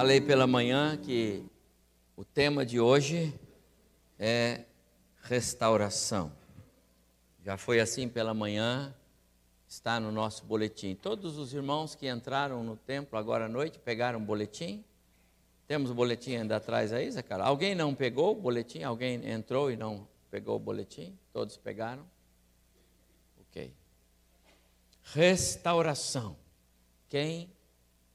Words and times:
Falei 0.00 0.18
pela 0.18 0.46
manhã 0.46 0.96
que 0.96 1.44
o 2.16 2.24
tema 2.24 2.64
de 2.64 2.80
hoje 2.80 3.38
é 4.18 4.64
restauração. 5.24 6.32
Já 7.44 7.58
foi 7.58 7.80
assim 7.80 8.08
pela 8.08 8.32
manhã, 8.32 8.96
está 9.68 10.00
no 10.00 10.10
nosso 10.10 10.46
boletim. 10.46 10.94
Todos 10.94 11.36
os 11.36 11.52
irmãos 11.52 11.94
que 11.94 12.08
entraram 12.08 12.64
no 12.64 12.76
templo 12.76 13.18
agora 13.18 13.44
à 13.44 13.48
noite 13.48 13.78
pegaram 13.78 14.18
o 14.18 14.22
boletim? 14.22 14.82
Temos 15.68 15.90
o 15.90 15.94
boletim 15.94 16.36
ainda 16.36 16.56
atrás 16.56 16.94
aí, 16.94 17.10
Zé 17.10 17.20
Carlos? 17.20 17.46
Alguém 17.46 17.74
não 17.74 17.94
pegou 17.94 18.32
o 18.32 18.40
boletim? 18.40 18.82
Alguém 18.82 19.30
entrou 19.30 19.70
e 19.70 19.76
não 19.76 20.08
pegou 20.30 20.56
o 20.56 20.58
boletim? 20.58 21.14
Todos 21.30 21.58
pegaram? 21.58 22.06
Ok. 23.42 23.74
Restauração. 25.02 26.38
Quem 27.06 27.52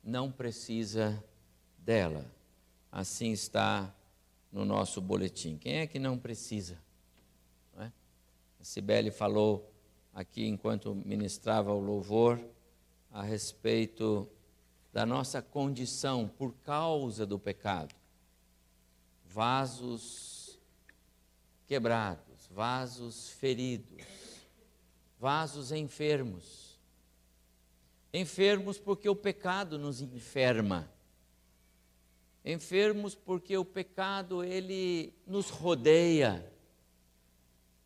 não 0.03 0.31
precisa 0.31 1.23
dela? 1.85 2.25
Assim 2.91 3.31
está 3.31 3.93
no 4.52 4.66
nosso 4.66 4.99
boletim. 4.99 5.57
Quem 5.57 5.77
é 5.77 5.88
que 5.88 5.99
não 5.99 6.17
precisa? 6.17 6.77
Não 7.76 7.84
é? 7.84 7.91
A 8.59 8.63
Cibele 8.63 9.12
falou 9.12 9.71
aqui 10.13 10.48
enquanto 10.48 10.95
ministrava 10.95 11.71
o 11.71 11.79
louvor 11.79 12.40
a 13.12 13.21
respeito 13.21 14.27
da 14.91 15.05
nossa 15.05 15.41
condição 15.41 16.27
por 16.27 16.53
causa 16.63 17.26
do 17.26 17.38
pecado. 17.38 17.93
Vasos 19.26 20.57
quebrados, 21.67 22.48
vasos 22.49 23.29
feridos, 23.29 24.05
vasos 25.20 25.71
enfermos. 25.71 26.79
Enfermos 28.13 28.79
porque 28.79 29.09
o 29.09 29.15
pecado 29.15 29.77
nos 29.77 30.02
enferma 30.02 30.90
enfermos 32.46 33.15
porque 33.15 33.57
o 33.57 33.65
pecado 33.65 34.43
ele 34.43 35.12
nos 35.26 35.49
rodeia. 35.49 36.48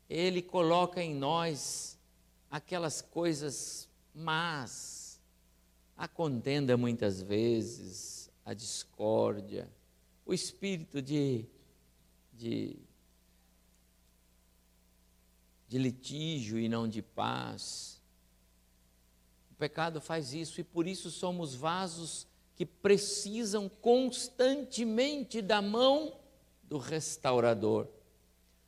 Ele 0.09 0.41
coloca 0.41 1.01
em 1.01 1.15
nós 1.15 1.97
aquelas 2.51 3.01
coisas 3.01 3.87
más, 4.13 5.21
a 5.95 6.07
contenda 6.07 6.75
muitas 6.75 7.21
vezes, 7.21 8.29
a 8.43 8.53
discórdia, 8.53 9.71
o 10.25 10.33
espírito 10.33 11.01
de, 11.01 11.45
de, 12.33 12.75
de 15.69 15.77
litígio 15.77 16.59
e 16.59 16.67
não 16.67 16.87
de 16.87 17.01
paz. 17.01 18.01
O 19.51 19.55
pecado 19.55 20.01
faz 20.01 20.33
isso 20.33 20.59
e 20.59 20.63
por 20.63 20.85
isso 20.85 21.09
somos 21.11 21.55
vasos 21.55 22.28
que 22.59 22.65
precisam 22.65 23.69
constantemente 23.69 25.41
da 25.41 25.61
mão 25.61 26.19
do 26.61 26.77
restaurador. 26.77 27.87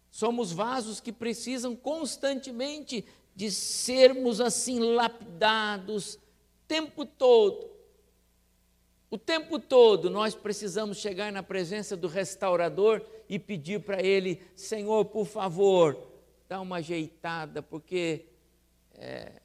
Somos 0.09 0.53
vasos 0.53 1.01
que 1.01 1.11
precisam 1.11 1.75
constantemente 1.75 3.03
de 3.35 3.51
sermos 3.51 4.39
assim 4.39 4.79
lapidados, 4.79 6.17
tempo 6.69 7.05
todo. 7.05 7.69
O 9.09 9.17
tempo 9.17 9.59
todo 9.59 10.09
nós 10.09 10.33
precisamos 10.33 10.99
chegar 10.99 11.29
na 11.29 11.43
presença 11.43 11.97
do 11.97 12.07
restaurador 12.07 13.05
e 13.27 13.37
pedir 13.37 13.81
para 13.81 14.01
ele: 14.01 14.41
Senhor, 14.55 15.03
por 15.03 15.25
favor, 15.25 16.01
dá 16.47 16.61
uma 16.61 16.77
ajeitada, 16.77 17.61
porque 17.61 18.25
é, 18.93 19.41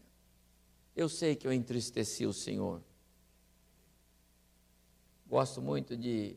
eu 0.94 1.08
sei 1.08 1.34
que 1.34 1.48
eu 1.48 1.52
entristeci 1.52 2.24
o 2.24 2.32
Senhor. 2.32 2.80
Gosto 5.28 5.60
muito 5.60 5.96
de 5.96 6.36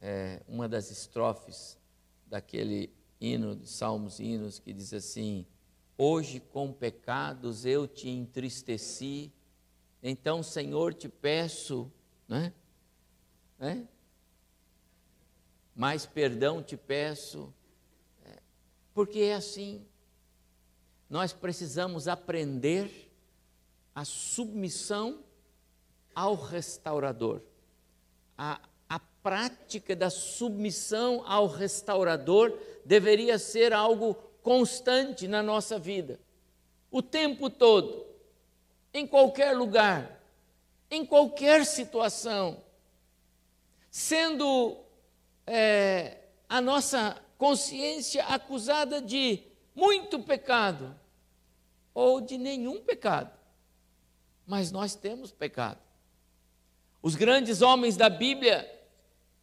é, 0.00 0.42
uma 0.48 0.68
das 0.68 0.90
estrofes 0.90 1.78
daquele 2.26 2.92
hino 3.20 3.54
de 3.54 3.68
Salmos 3.68 4.18
Hinos 4.18 4.58
que 4.58 4.72
diz 4.72 4.92
assim: 4.92 5.46
Hoje 5.96 6.40
com 6.40 6.72
pecados 6.72 7.64
eu 7.64 7.86
te 7.86 8.08
entristeci, 8.08 9.32
então, 10.02 10.42
Senhor, 10.42 10.92
te 10.92 11.08
peço, 11.08 11.90
né? 12.26 12.52
né? 13.60 13.86
mais 15.72 16.04
perdão 16.04 16.62
te 16.64 16.76
peço, 16.76 17.54
é, 18.24 18.38
porque 18.92 19.20
é 19.20 19.34
assim. 19.34 19.86
Nós 21.08 21.32
precisamos 21.32 22.08
aprender 22.08 23.12
a 23.94 24.04
submissão 24.04 25.22
ao 26.12 26.34
restaurador 26.34 27.40
a, 28.36 28.60
a 28.88 28.98
prática 28.98 29.96
da 29.96 30.10
submissão 30.10 31.22
ao 31.26 31.46
restaurador 31.46 32.58
deveria 32.84 33.38
ser 33.38 33.72
algo 33.72 34.14
constante 34.42 35.26
na 35.26 35.42
nossa 35.42 35.78
vida, 35.78 36.20
o 36.90 37.00
tempo 37.00 37.48
todo, 37.48 38.06
em 38.92 39.06
qualquer 39.06 39.56
lugar, 39.56 40.22
em 40.90 41.04
qualquer 41.04 41.64
situação, 41.64 42.62
sendo 43.90 44.76
é, 45.46 46.18
a 46.48 46.60
nossa 46.60 47.20
consciência 47.38 48.24
acusada 48.26 49.00
de 49.00 49.42
muito 49.74 50.20
pecado 50.22 50.94
ou 51.92 52.20
de 52.20 52.38
nenhum 52.38 52.82
pecado, 52.82 53.32
mas 54.46 54.70
nós 54.70 54.94
temos 54.94 55.32
pecado. 55.32 55.83
Os 57.04 57.14
grandes 57.14 57.60
homens 57.60 57.98
da 57.98 58.08
Bíblia, 58.08 58.66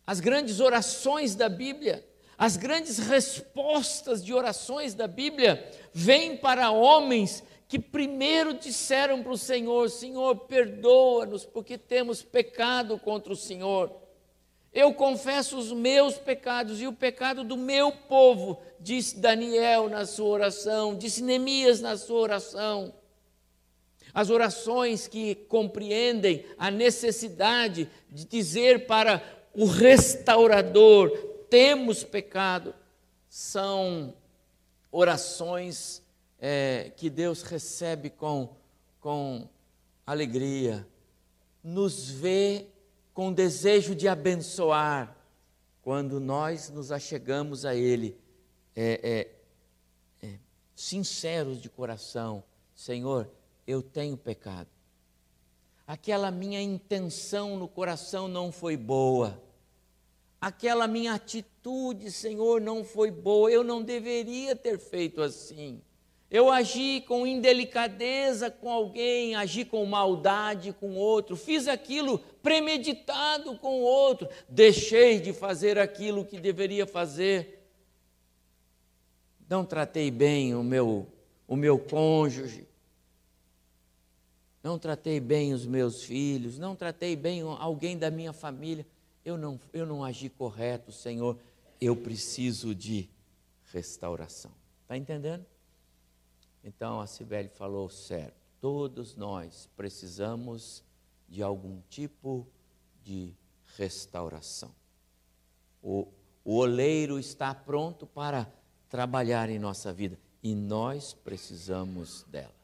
as 0.04 0.20
grandes 0.20 0.60
orações 0.60 1.36
da 1.36 1.48
Bíblia, 1.48 2.04
as 2.36 2.58
grandes 2.58 2.98
respostas 2.98 4.26
de 4.26 4.34
orações 4.34 4.96
da 4.96 5.06
Bíblia 5.06 5.72
vêm 5.94 6.36
para 6.36 6.72
homens 6.72 7.44
que 7.68 7.78
primeiro 7.78 8.56
disseram 8.56 9.22
para 9.22 9.32
o 9.34 9.38
Senhor: 9.38 9.92
Senhor, 9.92 10.36
perdoa-nos, 10.48 11.46
porque 11.46 11.78
temos 11.78 12.24
pecado 12.24 12.98
contra 12.98 13.32
o 13.32 13.36
Senhor. 13.36 13.96
Eu 14.74 14.96
confesso 14.96 15.56
os 15.56 15.72
meus 15.72 16.18
pecados 16.18 16.82
e 16.82 16.88
o 16.88 16.94
pecado 16.94 17.44
do 17.44 17.58
meu 17.58 17.92
povo, 17.92 18.60
disse 18.80 19.20
Daniel 19.20 19.88
na 19.88 20.08
sua 20.08 20.30
oração, 20.30 20.96
disse 20.96 21.22
Neemias 21.22 21.80
na 21.80 21.96
sua 21.96 22.22
oração. 22.22 22.92
As 24.14 24.30
orações 24.30 25.08
que 25.08 25.36
compreendem 25.36 26.46
a 26.58 26.70
necessidade 26.70 27.90
de 28.10 28.26
dizer 28.26 28.86
para 28.86 29.24
o 29.54 29.66
restaurador: 29.66 31.10
temos 31.50 32.04
pecado, 32.04 32.74
são 33.30 34.14
orações 34.92 36.02
é, 36.40 36.92
que 36.98 37.10
Deus 37.10 37.44
recebe 37.44 38.10
com, 38.10 38.50
com 39.00 39.48
alegria, 40.06 40.86
nos 41.64 42.10
vê 42.10 42.68
com 43.14 43.32
desejo 43.32 43.94
de 43.94 44.08
abençoar, 44.08 45.16
quando 45.82 46.20
nós 46.20 46.70
nos 46.70 46.92
achegamos 46.92 47.66
a 47.66 47.76
Ele, 47.76 48.18
é, 48.76 49.30
é, 50.22 50.28
é 50.28 50.40
sinceros 50.76 51.62
de 51.62 51.70
coração, 51.70 52.44
Senhor, 52.76 53.30
eu 53.72 53.82
tenho 53.82 54.18
pecado. 54.18 54.70
Aquela 55.88 56.32
minha 56.32 56.62
intenção 56.62 57.58
no 57.58 57.68
coração 57.68 58.28
não 58.28 58.52
foi 58.52 58.78
boa. 58.78 59.42
Aquela 60.40 60.88
minha 60.88 61.14
atitude, 61.14 62.12
Senhor, 62.12 62.62
não 62.62 62.84
foi 62.84 63.12
boa. 63.12 63.52
Eu 63.52 63.64
não 63.64 63.82
deveria 63.82 64.56
ter 64.56 64.80
feito 64.80 65.22
assim. 65.22 65.82
Eu 66.32 66.50
agi 66.50 67.04
com 67.06 67.28
indelicadeza 67.28 68.50
com 68.50 68.72
alguém, 68.72 69.36
agi 69.36 69.66
com 69.66 69.86
maldade 69.86 70.72
com 70.72 70.96
outro, 70.96 71.36
fiz 71.36 71.68
aquilo 71.68 72.20
premeditado 72.42 73.58
com 73.58 73.82
outro, 73.82 74.30
deixei 74.48 75.20
de 75.20 75.34
fazer 75.34 75.78
aquilo 75.78 76.24
que 76.24 76.40
deveria 76.40 76.88
fazer. 76.88 77.68
Não 79.50 79.66
tratei 79.66 80.10
bem 80.10 80.56
o 80.56 80.64
meu, 80.64 81.06
o 81.46 81.58
meu 81.58 81.78
cônjuge, 81.78 82.66
não 84.64 84.78
tratei 84.78 85.20
bem 85.20 85.54
os 85.54 85.66
meus 85.66 86.04
filhos, 86.04 86.60
não 86.60 86.76
tratei 86.76 87.16
bem 87.16 87.42
alguém 87.42 87.98
da 87.98 88.12
minha 88.12 88.34
família, 88.34 88.86
eu 89.26 89.38
não, 89.38 89.60
eu 89.74 89.86
não 89.86 90.04
agi 90.04 90.30
correto, 90.30 90.92
Senhor, 90.92 91.38
eu 91.80 91.96
preciso 91.96 92.76
de 92.76 93.10
restauração. 93.72 94.52
Está 94.84 94.98
entendendo? 94.98 95.46
Então 96.64 97.02
a 97.02 97.08
Sibeli 97.08 97.50
falou 97.50 97.90
certo, 97.90 98.36
todos 98.60 99.16
nós 99.16 99.68
precisamos 99.76 100.84
de 101.28 101.42
algum 101.42 101.82
tipo 101.90 102.48
de 103.04 103.34
restauração. 103.78 104.72
O, 105.82 106.08
o 106.44 106.58
oleiro 106.58 107.18
está 107.18 107.56
pronto 107.56 108.06
para 108.06 108.52
trabalhar 108.90 109.50
em 109.50 109.58
nossa 109.58 109.92
vida 109.92 110.20
e 110.44 110.54
nós 110.54 111.14
precisamos 111.14 112.24
dela. 112.24 112.61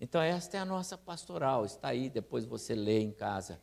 Então, 0.00 0.22
esta 0.22 0.56
é 0.56 0.60
a 0.60 0.64
nossa 0.64 0.96
pastoral, 0.96 1.66
está 1.66 1.88
aí, 1.88 2.08
depois 2.08 2.46
você 2.46 2.74
lê 2.74 3.00
em 3.00 3.12
casa. 3.12 3.60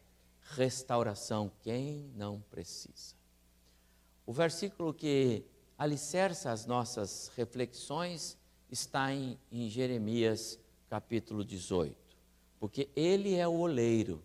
restauração. 0.51 1.51
Quem 1.61 2.09
não 2.15 2.39
precisa? 2.49 3.15
O 4.25 4.31
versículo 4.31 4.93
que 4.93 5.43
alicerça 5.77 6.51
as 6.51 6.65
nossas 6.65 7.31
reflexões 7.35 8.37
está 8.69 9.11
em, 9.11 9.37
em 9.51 9.67
Jeremias 9.69 10.59
capítulo 10.89 11.43
18, 11.43 11.97
porque 12.59 12.87
ele 12.95 13.35
é 13.35 13.47
o 13.47 13.57
oleiro. 13.59 14.23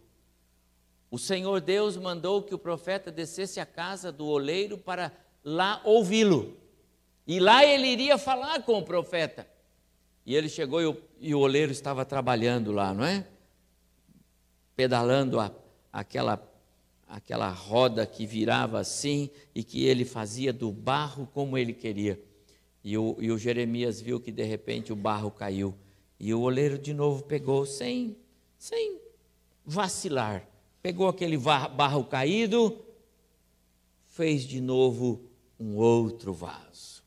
O 1.10 1.18
Senhor 1.18 1.60
Deus 1.60 1.96
mandou 1.96 2.42
que 2.42 2.54
o 2.54 2.58
profeta 2.58 3.10
descesse 3.10 3.58
à 3.58 3.66
casa 3.66 4.12
do 4.12 4.26
oleiro 4.26 4.78
para 4.78 5.12
lá 5.42 5.80
ouvi-lo. 5.84 6.56
E 7.26 7.40
lá 7.40 7.64
ele 7.64 7.88
iria 7.88 8.16
falar 8.16 8.62
com 8.62 8.78
o 8.78 8.84
profeta. 8.84 9.46
E 10.24 10.34
ele 10.34 10.48
chegou 10.48 10.80
e 10.80 10.86
o, 10.86 10.96
e 11.20 11.34
o 11.34 11.40
oleiro 11.40 11.72
estava 11.72 12.04
trabalhando 12.04 12.72
lá, 12.72 12.94
não 12.94 13.04
é? 13.04 13.26
Pedalando 14.76 15.40
a, 15.40 15.52
aquela, 15.92 16.40
aquela 17.08 17.48
roda 17.48 18.06
que 18.06 18.24
virava 18.24 18.78
assim 18.78 19.30
e 19.54 19.64
que 19.64 19.84
ele 19.84 20.04
fazia 20.04 20.52
do 20.52 20.70
barro 20.70 21.28
como 21.32 21.58
ele 21.58 21.72
queria. 21.72 22.20
E 22.84 22.96
o, 22.96 23.16
e 23.20 23.30
o 23.30 23.38
Jeremias 23.38 24.00
viu 24.00 24.20
que 24.20 24.30
de 24.30 24.44
repente 24.44 24.92
o 24.92 24.96
barro 24.96 25.30
caiu. 25.30 25.74
E 26.18 26.32
o 26.32 26.40
oleiro 26.40 26.78
de 26.78 26.94
novo 26.94 27.24
pegou, 27.24 27.66
sem, 27.66 28.16
sem 28.56 29.00
vacilar, 29.64 30.46
pegou 30.80 31.08
aquele 31.08 31.36
barro 31.36 32.04
caído, 32.04 32.78
fez 34.06 34.42
de 34.42 34.60
novo 34.60 35.20
um 35.58 35.76
outro 35.76 36.32
vaso. 36.32 37.02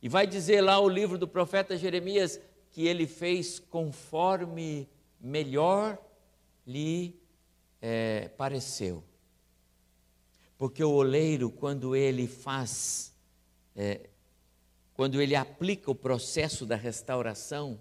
E 0.00 0.08
vai 0.08 0.26
dizer 0.26 0.60
lá 0.60 0.80
o 0.80 0.88
livro 0.88 1.16
do 1.16 1.28
profeta 1.28 1.76
Jeremias 1.76 2.40
que 2.72 2.86
ele 2.86 3.06
fez 3.06 3.58
conforme 3.58 4.88
melhor 5.20 5.98
lhe 6.66 7.20
é, 7.80 8.28
pareceu. 8.28 9.04
Porque 10.56 10.82
o 10.82 10.90
oleiro, 10.90 11.50
quando 11.50 11.94
ele 11.94 12.26
faz, 12.26 13.14
é, 13.76 14.08
quando 14.94 15.20
ele 15.20 15.36
aplica 15.36 15.90
o 15.90 15.94
processo 15.94 16.64
da 16.64 16.76
restauração, 16.76 17.78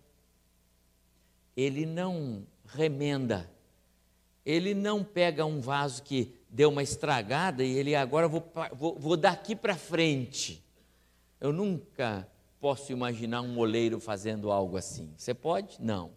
ele 1.56 1.86
não 1.86 2.46
remenda, 2.66 3.50
ele 4.46 4.74
não 4.74 5.04
pega 5.04 5.46
um 5.46 5.62
vaso 5.62 6.04
que 6.04 6.34
deu 6.50 6.70
uma 6.70 6.84
estragada 6.84 7.64
e 7.64 7.78
ele 7.78 7.96
agora 7.96 8.28
vou, 8.28 8.44
vou, 8.74 9.00
vou 9.00 9.16
daqui 9.16 9.56
para 9.56 9.76
frente. 9.76 10.64
Eu 11.40 11.54
nunca 11.54 12.28
posso 12.62 12.92
imaginar 12.92 13.42
um 13.42 13.58
oleiro 13.58 14.00
fazendo 14.00 14.52
algo 14.52 14.78
assim. 14.78 15.12
Você 15.18 15.34
pode? 15.34 15.82
Não. 15.82 16.12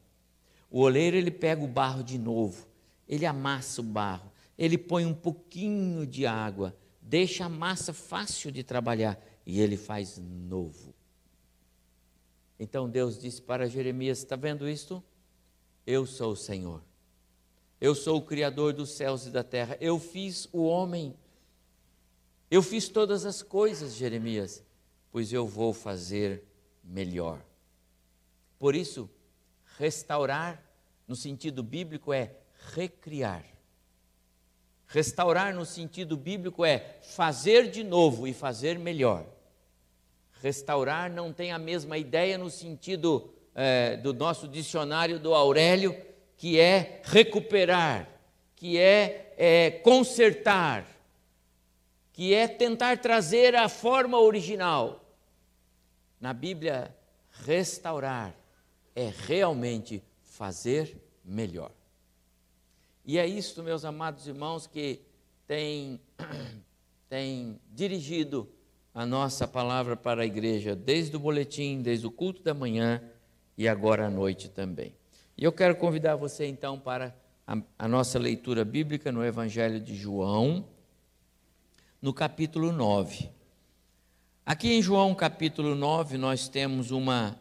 O 0.70 0.80
oleiro 0.80 1.16
ele 1.16 1.30
pega 1.30 1.64
o 1.64 1.68
barro 1.68 2.04
de 2.04 2.18
novo, 2.18 2.68
ele 3.08 3.24
amassa 3.24 3.80
o 3.80 3.84
barro, 3.84 4.30
ele 4.58 4.76
põe 4.76 5.06
um 5.06 5.14
pouquinho 5.14 6.06
de 6.06 6.26
água, 6.26 6.76
deixa 7.00 7.46
a 7.46 7.48
massa 7.48 7.94
fácil 7.94 8.52
de 8.52 8.62
trabalhar 8.62 9.18
e 9.46 9.60
ele 9.60 9.78
faz 9.78 10.18
novo. 10.18 10.94
Então 12.60 12.88
Deus 12.88 13.18
disse 13.18 13.40
para 13.40 13.68
Jeremias: 13.68 14.18
Está 14.18 14.36
vendo 14.36 14.68
isto? 14.68 15.02
Eu 15.86 16.06
sou 16.06 16.32
o 16.32 16.36
Senhor. 16.36 16.82
Eu 17.80 17.94
sou 17.94 18.18
o 18.18 18.22
Criador 18.22 18.72
dos 18.72 18.90
céus 18.90 19.26
e 19.26 19.30
da 19.30 19.42
terra. 19.42 19.76
Eu 19.80 19.98
fiz 19.98 20.48
o 20.52 20.64
homem. 20.64 21.14
Eu 22.50 22.62
fiz 22.62 22.88
todas 22.88 23.24
as 23.24 23.42
coisas, 23.42 23.94
Jeremias, 23.94 24.62
pois 25.14 25.32
eu 25.32 25.46
vou 25.46 25.72
fazer 25.72 26.42
melhor. 26.82 27.40
Por 28.58 28.74
isso, 28.74 29.08
restaurar, 29.78 30.60
no 31.06 31.14
sentido 31.14 31.62
bíblico, 31.62 32.12
é 32.12 32.32
recriar. 32.74 33.44
Restaurar, 34.88 35.54
no 35.54 35.64
sentido 35.64 36.16
bíblico, 36.16 36.64
é 36.64 36.98
fazer 37.00 37.70
de 37.70 37.84
novo 37.84 38.26
e 38.26 38.34
fazer 38.34 38.76
melhor. 38.76 39.24
Restaurar 40.42 41.08
não 41.08 41.32
tem 41.32 41.52
a 41.52 41.60
mesma 41.60 41.96
ideia 41.96 42.36
no 42.36 42.50
sentido 42.50 43.32
é, 43.54 43.96
do 43.96 44.12
nosso 44.12 44.48
dicionário 44.48 45.20
do 45.20 45.32
Aurélio, 45.32 45.96
que 46.36 46.58
é 46.58 47.00
recuperar, 47.04 48.08
que 48.56 48.80
é, 48.80 49.32
é 49.38 49.70
consertar, 49.70 50.84
que 52.12 52.34
é 52.34 52.48
tentar 52.48 52.98
trazer 52.98 53.54
a 53.54 53.68
forma 53.68 54.18
original. 54.18 55.02
Na 56.24 56.32
Bíblia, 56.32 56.96
restaurar 57.44 58.34
é 58.96 59.12
realmente 59.26 60.02
fazer 60.22 60.96
melhor. 61.22 61.70
E 63.04 63.18
é 63.18 63.26
isto, 63.26 63.62
meus 63.62 63.84
amados 63.84 64.26
irmãos, 64.26 64.66
que 64.66 65.02
tem, 65.46 66.00
tem 67.10 67.60
dirigido 67.70 68.48
a 68.94 69.04
nossa 69.04 69.46
palavra 69.46 69.98
para 69.98 70.22
a 70.22 70.24
igreja, 70.24 70.74
desde 70.74 71.14
o 71.14 71.20
boletim, 71.20 71.82
desde 71.82 72.06
o 72.06 72.10
culto 72.10 72.42
da 72.42 72.54
manhã 72.54 73.02
e 73.54 73.68
agora 73.68 74.06
à 74.06 74.10
noite 74.10 74.48
também. 74.48 74.96
E 75.36 75.44
eu 75.44 75.52
quero 75.52 75.76
convidar 75.76 76.16
você 76.16 76.46
então 76.46 76.80
para 76.80 77.14
a, 77.46 77.58
a 77.78 77.86
nossa 77.86 78.18
leitura 78.18 78.64
bíblica 78.64 79.12
no 79.12 79.22
Evangelho 79.22 79.78
de 79.78 79.94
João, 79.94 80.66
no 82.00 82.14
capítulo 82.14 82.72
9. 82.72 83.33
Aqui 84.46 84.72
em 84.72 84.82
João 84.82 85.14
capítulo 85.14 85.74
9, 85.74 86.18
nós 86.18 86.48
temos 86.48 86.90
uma 86.90 87.38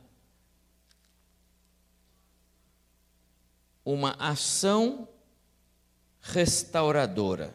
uma 3.83 4.11
ação 4.17 5.05
restauradora. 6.21 7.53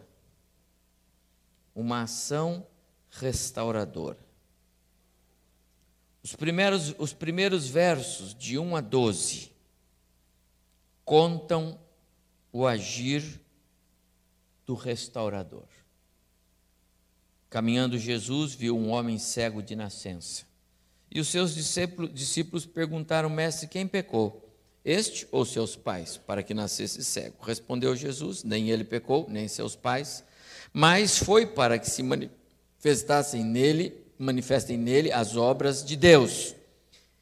Uma 1.75 2.03
ação 2.03 2.67
restauradora. 3.11 4.19
Os 6.23 6.37
primeiros, 6.37 6.95
os 6.99 7.15
primeiros 7.15 7.69
versos, 7.69 8.35
de 8.35 8.59
1 8.59 8.77
a 8.77 8.81
12, 8.83 9.51
contam 11.07 11.81
o 12.53 12.67
agir 12.67 13.41
do 14.67 14.75
restaurador. 14.75 15.78
Caminhando 17.51 17.97
Jesus, 17.97 18.55
viu 18.55 18.77
um 18.77 18.91
homem 18.91 19.19
cego 19.19 19.63
de 19.63 19.75
nascença. 19.75 20.45
E 21.11 21.21
os 21.21 21.29
seus 21.29 21.55
discípulos, 21.55 22.67
perguntaram, 22.67 23.31
mestre, 23.31 23.67
quem 23.67 23.87
pecou? 23.87 24.45
Este 24.85 25.27
ou 25.31 25.45
seus 25.45 25.75
pais, 25.75 26.17
para 26.19 26.43
que 26.43 26.53
nascesse 26.53 27.03
cego? 27.05 27.37
Respondeu 27.43 27.97
Jesus, 27.97 28.45
nem 28.45 28.71
ele 28.71 28.85
pecou, 28.85 29.27
nem 29.29 29.49
seus 29.49 29.75
pais, 29.75 30.23
mas 30.73 31.19
foi 31.19 31.47
para 31.47 31.79
que 31.79 31.89
se 31.91 32.03
manifestassem 32.03 33.45
nele 33.45 34.09
manifestem 34.19 34.77
nele 34.77 35.13
as 35.13 35.37
obras 35.37 35.85
de 35.85 35.97
Deus. 35.97 36.55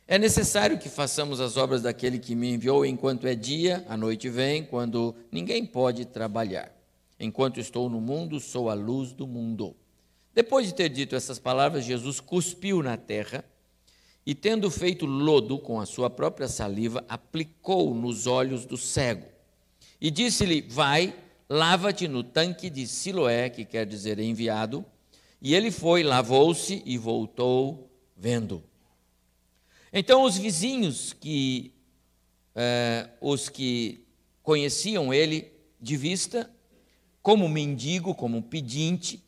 É 0.08 0.18
necessário 0.18 0.78
que 0.78 0.88
façamos 0.88 1.40
as 1.40 1.56
obras 1.56 1.82
daquele 1.82 2.18
que 2.18 2.34
me 2.34 2.52
enviou 2.54 2.86
enquanto 2.86 3.26
é 3.26 3.34
dia, 3.34 3.84
a 3.88 3.96
noite 3.96 4.28
vem, 4.28 4.64
quando 4.64 5.14
ninguém 5.30 5.66
pode 5.66 6.04
trabalhar. 6.06 6.72
Enquanto 7.18 7.60
estou 7.60 7.90
no 7.90 8.00
mundo, 8.00 8.40
sou 8.40 8.70
a 8.70 8.74
luz 8.74 9.12
do 9.12 9.26
mundo. 9.26 9.76
Depois 10.36 10.68
de 10.68 10.74
ter 10.74 10.88
dito 10.88 11.16
essas 11.16 11.40
palavras, 11.40 11.84
Jesus 11.84 12.20
cuspiu 12.20 12.80
na 12.80 12.96
terra 12.96 13.44
e, 14.24 14.34
tendo 14.34 14.70
feito 14.70 15.06
lodo 15.06 15.58
com 15.58 15.80
a 15.80 15.86
sua 15.86 16.08
própria 16.08 16.46
saliva, 16.46 17.04
aplicou 17.08 17.92
nos 17.92 18.28
olhos 18.28 18.64
do 18.64 18.76
cego. 18.76 19.26
E 20.00 20.10
disse-lhe: 20.10 20.60
Vai, 20.60 21.16
lava-te 21.48 22.06
no 22.06 22.22
tanque 22.22 22.70
de 22.70 22.86
Siloé, 22.86 23.50
que 23.50 23.64
quer 23.64 23.84
dizer 23.84 24.20
enviado 24.20 24.84
e 25.40 25.54
ele 25.54 25.70
foi, 25.70 26.02
lavou-se 26.02 26.82
e 26.84 26.96
voltou 26.96 27.90
vendo. 28.16 28.62
Então 29.92 30.22
os 30.22 30.36
vizinhos 30.36 31.12
que 31.12 31.72
eh, 32.54 33.08
os 33.20 33.48
que 33.48 34.04
conheciam 34.42 35.12
ele 35.12 35.52
de 35.80 35.96
vista, 35.96 36.50
como 37.22 37.48
mendigo, 37.48 38.14
como 38.14 38.42
pedinte, 38.42 39.22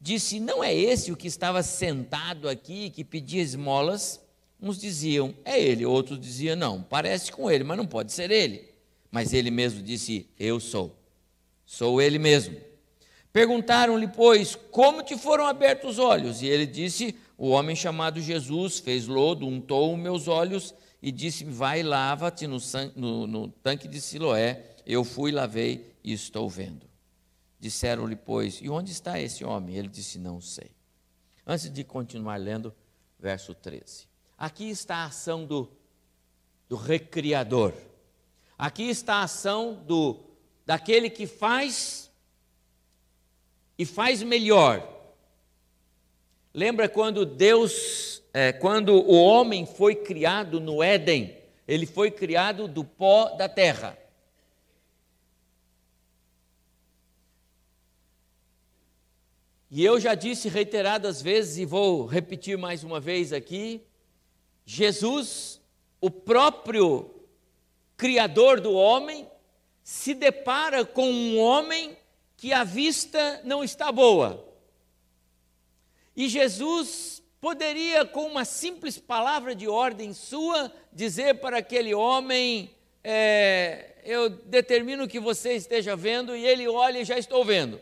disse: 0.00 0.40
Não 0.40 0.64
é 0.64 0.74
esse 0.74 1.12
o 1.12 1.16
que 1.16 1.28
estava 1.28 1.62
sentado 1.62 2.48
aqui 2.48 2.90
que 2.90 3.04
pedia 3.04 3.42
esmolas? 3.42 4.20
Uns 4.60 4.78
diziam: 4.78 5.34
É 5.44 5.60
ele, 5.60 5.84
outros 5.84 6.18
diziam: 6.18 6.56
Não, 6.56 6.82
parece 6.82 7.30
com 7.30 7.50
ele, 7.50 7.64
mas 7.64 7.76
não 7.76 7.86
pode 7.86 8.12
ser 8.12 8.30
ele. 8.30 8.70
Mas 9.10 9.32
ele 9.32 9.50
mesmo 9.50 9.82
disse: 9.82 10.28
Eu 10.38 10.60
sou, 10.60 10.96
sou 11.66 12.00
ele 12.00 12.18
mesmo. 12.18 12.56
Perguntaram-lhe, 13.32 14.08
pois, 14.08 14.56
como 14.72 15.04
te 15.04 15.16
foram 15.16 15.46
abertos 15.46 15.92
os 15.92 15.98
olhos? 15.98 16.42
E 16.42 16.46
ele 16.46 16.66
disse: 16.66 17.14
O 17.38 17.50
homem 17.50 17.76
chamado 17.76 18.20
Jesus 18.20 18.78
fez 18.78 19.06
lodo, 19.06 19.46
untou 19.46 19.96
meus 19.96 20.28
olhos 20.28 20.74
e 21.02 21.12
disse-me: 21.12 21.52
Vai, 21.52 21.82
lava-te 21.82 22.46
no, 22.46 22.58
no, 22.96 23.26
no, 23.26 23.48
tanque 23.48 23.88
de 23.88 24.00
Siloé. 24.00 24.64
Eu 24.86 25.04
fui, 25.04 25.30
lavei 25.30 25.94
e 26.02 26.12
estou 26.12 26.48
vendo. 26.48 26.89
Disseram-lhe, 27.60 28.16
pois, 28.16 28.58
e 28.62 28.70
onde 28.70 28.90
está 28.90 29.20
esse 29.20 29.44
homem? 29.44 29.76
Ele 29.76 29.88
disse: 29.88 30.18
Não 30.18 30.40
sei. 30.40 30.70
Antes 31.46 31.70
de 31.70 31.84
continuar 31.84 32.38
lendo, 32.38 32.74
verso 33.18 33.54
13. 33.54 34.08
Aqui 34.38 34.70
está 34.70 34.96
a 34.96 35.04
ação 35.04 35.44
do, 35.44 35.70
do 36.66 36.76
recriador. 36.76 37.74
Aqui 38.56 38.88
está 38.88 39.16
a 39.16 39.24
ação 39.24 39.74
do 39.86 40.18
daquele 40.64 41.10
que 41.10 41.26
faz 41.26 42.10
e 43.76 43.84
faz 43.84 44.22
melhor. 44.22 44.86
Lembra 46.54 46.88
quando 46.88 47.26
Deus, 47.26 48.22
é, 48.32 48.52
quando 48.52 48.94
o 48.94 49.20
homem 49.22 49.66
foi 49.66 49.94
criado 49.94 50.60
no 50.60 50.82
Éden, 50.82 51.36
ele 51.66 51.86
foi 51.86 52.10
criado 52.10 52.66
do 52.66 52.84
pó 52.84 53.30
da 53.36 53.48
terra. 53.48 53.98
E 59.70 59.84
eu 59.84 60.00
já 60.00 60.16
disse 60.16 60.48
reiteradas 60.48 61.22
vezes 61.22 61.58
e 61.58 61.64
vou 61.64 62.04
repetir 62.04 62.58
mais 62.58 62.82
uma 62.82 62.98
vez 62.98 63.32
aqui: 63.32 63.80
Jesus, 64.66 65.60
o 66.00 66.10
próprio 66.10 67.08
Criador 67.96 68.60
do 68.60 68.72
homem, 68.72 69.30
se 69.84 70.12
depara 70.12 70.84
com 70.84 71.08
um 71.08 71.38
homem 71.38 71.96
que 72.36 72.52
a 72.52 72.64
vista 72.64 73.40
não 73.44 73.62
está 73.62 73.92
boa. 73.92 74.44
E 76.16 76.28
Jesus 76.28 77.22
poderia, 77.40 78.04
com 78.04 78.26
uma 78.26 78.44
simples 78.44 78.98
palavra 78.98 79.54
de 79.54 79.68
ordem 79.68 80.12
sua, 80.12 80.72
dizer 80.92 81.36
para 81.36 81.58
aquele 81.58 81.94
homem: 81.94 82.74
é, 83.04 83.94
Eu 84.02 84.28
determino 84.30 85.06
que 85.06 85.20
você 85.20 85.52
esteja 85.54 85.94
vendo, 85.94 86.34
e 86.34 86.44
ele 86.44 86.66
olha 86.66 86.98
e 86.98 87.04
já 87.04 87.16
estou 87.16 87.44
vendo. 87.44 87.80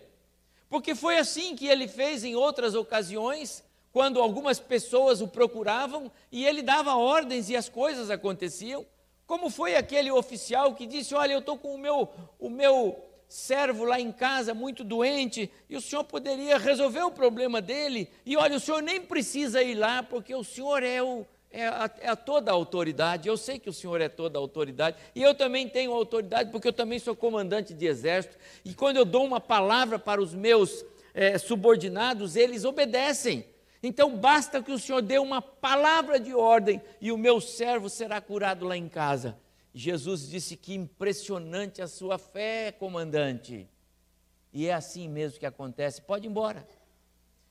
Porque 0.69 0.95
foi 0.95 1.19
assim 1.19 1.57
que 1.57 1.67
ele 1.67 1.89
fez 1.89 2.25
em 2.25 2.35
outras 2.35 2.75
ocasiões, 2.75 3.65
quando 3.93 4.21
algumas 4.21 4.61
pessoas 4.61 5.21
o 5.21 5.29
procuravam 5.29 6.11
e 6.31 6.45
ele 6.45 6.63
dava 6.63 6.95
ordens 6.95 7.49
e 7.49 7.57
as 7.57 7.69
coisas 7.69 8.11
aconteciam. 8.11 8.87
Como 9.27 9.51
foi 9.51 9.77
aquele 9.77 10.11
oficial 10.11 10.75
que 10.75 10.87
disse: 10.87 11.15
Olha, 11.15 11.33
eu 11.33 11.41
estou 11.41 11.59
com 11.59 11.75
o 11.75 11.79
meu, 11.79 12.09
o 12.39 12.49
meu 12.49 12.97
servo 13.29 13.85
lá 13.85 14.01
em 14.01 14.11
casa 14.11 14.55
muito 14.55 14.83
doente 14.83 15.51
e 15.69 15.77
o 15.77 15.83
senhor 15.83 16.05
poderia 16.05 16.57
resolver 16.57 17.03
o 17.03 17.11
problema 17.11 17.61
dele. 17.61 18.11
E 18.25 18.37
olha, 18.37 18.57
o 18.57 18.61
senhor 18.61 18.83
nem 18.83 19.01
precisa 19.01 19.63
ir 19.63 19.75
lá, 19.75 20.03
porque 20.03 20.35
o 20.35 20.43
senhor 20.43 20.83
é 20.83 21.03
o, 21.03 21.27
é 21.51 21.67
a, 21.67 21.91
é 22.01 22.09
a 22.09 22.17
toda 22.17 22.51
a 22.51 22.55
autoridade. 22.55 23.29
Eu 23.29 23.37
sei 23.37 23.59
que 23.59 23.71
o 23.71 23.73
senhor 23.73 24.01
é 24.01 24.09
toda 24.09 24.39
a 24.39 24.41
autoridade 24.41 24.97
e 25.15 25.23
eu 25.23 25.35
também 25.35 25.69
tenho 25.69 25.93
autoridade 25.93 26.51
porque 26.51 26.69
eu 26.69 26.73
também 26.73 26.99
sou 26.99 27.17
comandante 27.17 27.73
de 27.75 27.87
exército. 27.87 28.37
E 28.65 28.75
quando 28.75 28.97
eu 28.97 29.05
dou 29.05 29.25
uma 29.25 29.41
palavra 29.41 29.99
para 29.99 30.21
os 30.21 30.35
meus 30.35 30.85
é, 31.15 31.39
subordinados, 31.39 32.37
eles 32.37 32.65
obedecem. 32.65 33.45
Então 33.83 34.17
basta 34.17 34.63
que 34.63 34.73
o 34.73 34.79
senhor 34.79 35.03
dê 35.03 35.19
uma 35.19 35.41
palavra 35.41 36.19
de 36.19 36.35
ordem 36.35 36.83
e 37.01 37.13
o 37.13 37.19
meu 37.19 37.41
servo 37.41 37.89
será 37.89 38.21
curado 38.21 38.67
lá 38.67 38.77
em 38.77 38.89
casa. 38.89 39.39
Jesus 39.73 40.29
disse 40.29 40.57
que 40.57 40.75
impressionante 40.75 41.81
a 41.81 41.87
sua 41.87 42.19
fé, 42.19 42.73
comandante. 42.73 43.69
E 44.53 44.67
é 44.67 44.75
assim 44.75 45.09
mesmo 45.09 45.39
que 45.39 45.47
acontece. 45.47 46.03
Pode 46.03 46.27
ir 46.27 46.31
embora. 46.31 46.67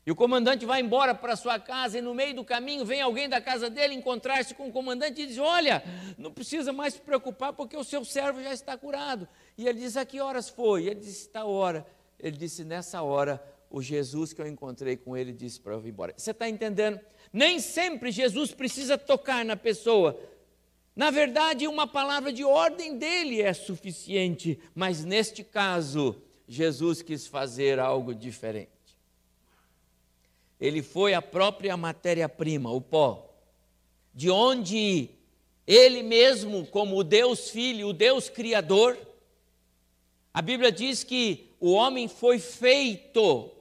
E 0.08 0.12
o 0.12 0.16
comandante 0.16 0.66
vai 0.66 0.80
embora 0.80 1.14
para 1.14 1.36
sua 1.36 1.60
casa 1.60 1.98
e 1.98 2.02
no 2.02 2.16
meio 2.16 2.34
do 2.34 2.46
caminho 2.46 2.86
vem 2.86 3.02
alguém 3.02 3.28
da 3.28 3.42
casa 3.42 3.70
dele 3.70 3.94
encontrar-se 3.94 4.56
com 4.56 4.70
o 4.70 4.72
comandante 4.72 5.22
e 5.22 5.28
diz: 5.28 5.38
Olha, 5.38 5.84
não 6.18 6.32
precisa 6.32 6.72
mais 6.72 6.94
se 6.94 7.02
preocupar 7.02 7.52
porque 7.52 7.76
o 7.76 7.84
seu 7.84 8.06
servo 8.06 8.42
já 8.42 8.54
está 8.54 8.78
curado. 8.78 9.28
E 9.58 9.68
ele 9.68 9.82
diz: 9.82 9.98
A 9.98 10.06
que 10.06 10.22
horas 10.22 10.48
foi? 10.48 10.84
E 10.84 10.88
ele 10.88 11.02
disse: 11.02 11.24
Está 11.24 11.44
hora. 11.44 11.86
Ele 12.18 12.38
disse: 12.38 12.64
Nessa 12.64 13.02
hora, 13.02 13.44
o 13.70 13.82
Jesus 13.82 14.32
que 14.32 14.42
eu 14.42 14.48
encontrei 14.48 14.96
com 14.96 15.18
ele 15.18 15.34
disse 15.34 15.60
para 15.60 15.74
eu 15.74 15.86
ir 15.86 15.90
embora. 15.90 16.14
Você 16.16 16.32
está 16.32 16.48
entendendo? 16.48 17.02
Nem 17.34 17.60
sempre 17.60 18.10
Jesus 18.10 18.54
precisa 18.54 18.98
tocar 18.98 19.44
na 19.44 19.58
pessoa. 19.58 20.18
Na 20.96 21.12
verdade, 21.12 21.68
uma 21.68 21.86
palavra 21.86 22.32
de 22.32 22.46
ordem 22.46 22.98
dele 22.98 23.42
é 23.42 23.52
suficiente, 23.52 24.58
mas 24.74 25.04
neste 25.04 25.44
caso, 25.44 26.16
Jesus 26.48 27.02
quis 27.02 27.28
fazer 27.28 27.78
algo 27.78 28.16
diferente 28.16 28.77
ele 30.60 30.82
foi 30.82 31.14
a 31.14 31.22
própria 31.22 31.78
matéria-prima, 31.78 32.72
o 32.72 32.82
pó, 32.82 33.30
de 34.14 34.30
onde 34.30 35.10
ele 35.66 36.02
mesmo, 36.02 36.66
como 36.68 36.98
o 36.98 37.04
Deus 37.04 37.50
Filho, 37.50 37.90
o 37.90 37.94
Deus 37.94 38.30
Criador, 38.30 38.98
a 40.34 40.42
Bíblia 40.42 40.72
diz 40.72 41.04
que 41.04 41.52
o 41.60 41.72
homem 41.72 42.08
foi 42.08 42.40
feito, 42.40 43.52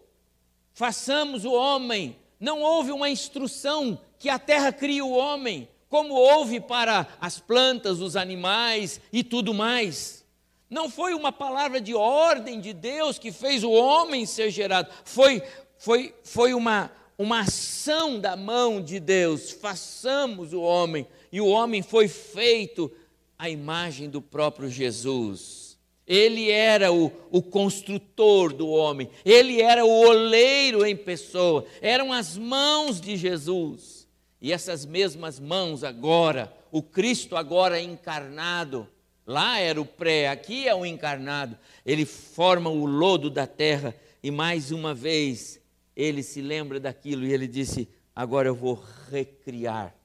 façamos 0.73 1.45
o 1.45 1.53
homem, 1.53 2.17
não 2.39 2.63
houve 2.63 2.93
uma 2.93 3.09
instrução 3.09 3.99
que 4.19 4.29
a 4.29 4.39
terra 4.39 4.73
crie 4.73 5.03
o 5.03 5.11
homem, 5.11 5.69
como 5.89 6.15
houve 6.15 6.61
para 6.61 7.07
as 7.21 7.39
plantas, 7.39 8.01
os 8.01 8.17
animais 8.17 9.01
e 9.13 9.23
tudo 9.23 9.55
mais. 9.55 10.25
Não 10.69 10.91
foi 10.91 11.15
uma 11.15 11.31
palavra 11.31 11.81
de 11.81 11.95
ordem 11.95 12.61
de 12.61 12.73
Deus 12.73 13.19
que 13.19 13.31
fez 13.31 13.63
o 13.63 13.71
homem 13.71 14.27
ser 14.27 14.51
gerado, 14.51 14.93
foi 15.05 15.43
foi, 15.79 16.15
foi 16.23 16.55
uma, 16.55 16.91
uma 17.19 17.41
ação 17.41 18.19
da 18.19 18.37
mão 18.37 18.83
de 18.83 18.99
Deus. 19.01 19.51
Façamos 19.51 20.53
o 20.53 20.61
homem, 20.61 21.07
e 21.31 21.41
o 21.41 21.47
homem 21.47 21.83
foi 21.83 22.09
feito 22.09 22.91
à 23.39 23.49
imagem 23.49 24.09
do 24.09 24.21
próprio 24.21 24.69
Jesus. 24.69 25.67
Ele 26.07 26.51
era 26.51 26.93
o, 26.93 27.11
o 27.31 27.43
construtor 27.43 28.53
do 28.53 28.69
homem, 28.69 29.11
ele 29.25 29.61
era 29.61 29.85
o 29.85 30.07
oleiro 30.07 30.87
em 30.87 30.97
pessoa, 30.97 31.67
eram 31.81 32.13
as 32.13 32.37
mãos 32.37 33.01
de 33.01 33.17
Jesus. 33.17 34.07
E 34.41 34.53
essas 34.53 34.87
mesmas 34.87 35.41
mãos 35.41 35.83
agora, 35.83 36.53
o 36.71 36.81
Cristo 36.81 37.35
agora 37.35 37.81
encarnado, 37.81 38.87
lá 39.27 39.59
era 39.59 39.81
o 39.81 39.85
pré, 39.85 40.29
aqui 40.29 40.69
é 40.69 40.75
o 40.75 40.87
encarnado, 40.87 41.59
ele 41.85 42.05
forma 42.05 42.71
o 42.71 42.87
lodo 42.87 43.29
da 43.29 43.47
terra 43.47 43.93
e 44.23 44.31
mais 44.31 44.71
uma 44.71 44.95
vez 44.95 45.61
ele 45.97 46.23
se 46.23 46.43
lembra 46.43 46.79
daquilo 46.79 47.25
e 47.25 47.33
ele 47.33 47.49
disse: 47.49 47.89
Agora 48.15 48.49
eu 48.49 48.55
vou 48.55 48.75
recriar 49.09 49.97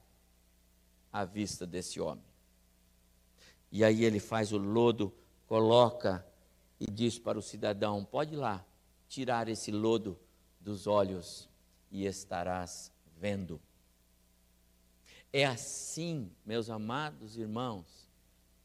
a 1.12 1.24
vista 1.26 1.66
desse 1.66 2.00
homem. 2.00 2.24
E 3.70 3.84
aí 3.84 4.04
ele 4.04 4.18
faz 4.18 4.52
o 4.52 4.58
lodo, 4.58 5.14
coloca 5.46 6.26
e 6.80 6.90
diz 6.90 7.18
para 7.18 7.38
o 7.38 7.42
cidadão: 7.42 8.02
Pode 8.04 8.32
ir 8.32 8.38
lá 8.38 8.64
tirar 9.06 9.48
esse 9.48 9.70
lodo 9.70 10.18
dos 10.58 10.86
olhos 10.86 11.48
e 11.90 12.06
estarás 12.06 12.90
vendo. 13.18 13.60
É 15.30 15.44
assim, 15.44 16.30
meus 16.44 16.70
amados 16.70 17.36
irmãos, 17.36 18.08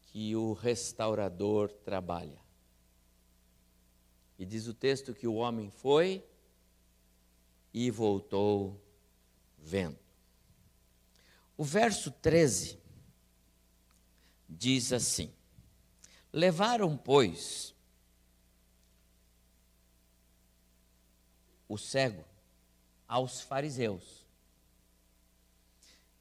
que 0.00 0.34
o 0.34 0.54
restaurador 0.54 1.70
trabalha. 1.84 2.38
E 4.38 4.44
diz 4.46 4.66
o 4.66 4.74
texto 4.74 5.14
que 5.14 5.26
o 5.26 5.34
homem 5.34 5.70
foi 5.70 6.24
e 7.72 7.90
voltou 7.90 8.80
vendo. 9.58 9.98
O 11.56 11.64
verso 11.64 12.10
13 12.10 12.78
diz 14.48 14.92
assim: 14.92 15.32
Levaram, 16.32 16.96
pois, 16.96 17.74
o 21.68 21.76
cego 21.76 22.24
aos 23.06 23.40
fariseus. 23.40 24.26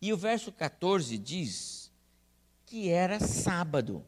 E 0.01 0.13
o 0.13 0.17
verso 0.17 0.51
14 0.51 1.17
diz 1.17 1.91
que 2.65 2.89
era 2.89 3.19
sábado, 3.19 4.05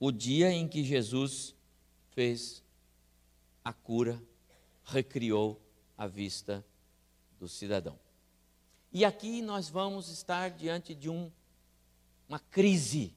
o 0.00 0.10
dia 0.10 0.50
em 0.50 0.66
que 0.66 0.82
Jesus 0.82 1.54
fez 2.10 2.62
a 3.64 3.72
cura, 3.72 4.20
recriou 4.84 5.60
à 5.98 6.06
vista 6.06 6.64
do 7.40 7.48
cidadão. 7.48 7.98
E 8.92 9.04
aqui 9.04 9.42
nós 9.42 9.68
vamos 9.68 10.08
estar 10.08 10.50
diante 10.50 10.94
de 10.94 11.10
um, 11.10 11.30
uma 12.28 12.38
crise 12.38 13.12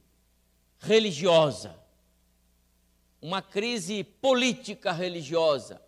religiosa, 0.80 1.80
uma 3.22 3.42
crise 3.42 4.04
política 4.04 4.92
religiosa, 4.92 5.80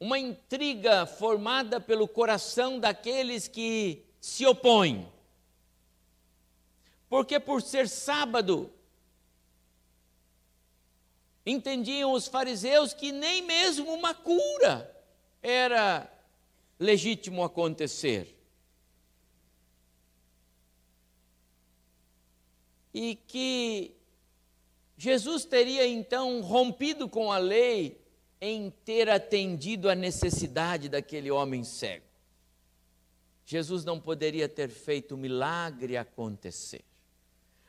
uma 0.00 0.18
intriga 0.18 1.06
formada 1.06 1.80
pelo 1.80 2.08
coração 2.08 2.80
daqueles 2.80 3.46
que 3.46 4.04
se 4.20 4.44
opõem. 4.44 5.10
Porque 7.08 7.38
por 7.38 7.62
ser 7.62 7.88
sábado, 7.88 8.70
entendiam 11.46 12.12
os 12.12 12.26
fariseus 12.26 12.92
que 12.92 13.12
nem 13.12 13.40
mesmo 13.42 13.90
uma 13.94 14.12
cura 14.12 14.97
era 15.42 16.10
legítimo 16.78 17.42
acontecer. 17.42 18.36
E 22.92 23.14
que 23.14 23.94
Jesus 24.96 25.44
teria 25.44 25.86
então 25.86 26.40
rompido 26.40 27.08
com 27.08 27.30
a 27.30 27.38
lei 27.38 28.00
em 28.40 28.70
ter 28.84 29.08
atendido 29.08 29.88
a 29.88 29.94
necessidade 29.94 30.88
daquele 30.88 31.30
homem 31.30 31.64
cego. 31.64 32.06
Jesus 33.44 33.84
não 33.84 33.98
poderia 33.98 34.48
ter 34.48 34.68
feito 34.68 35.14
o 35.14 35.18
milagre 35.18 35.96
acontecer. 35.96 36.84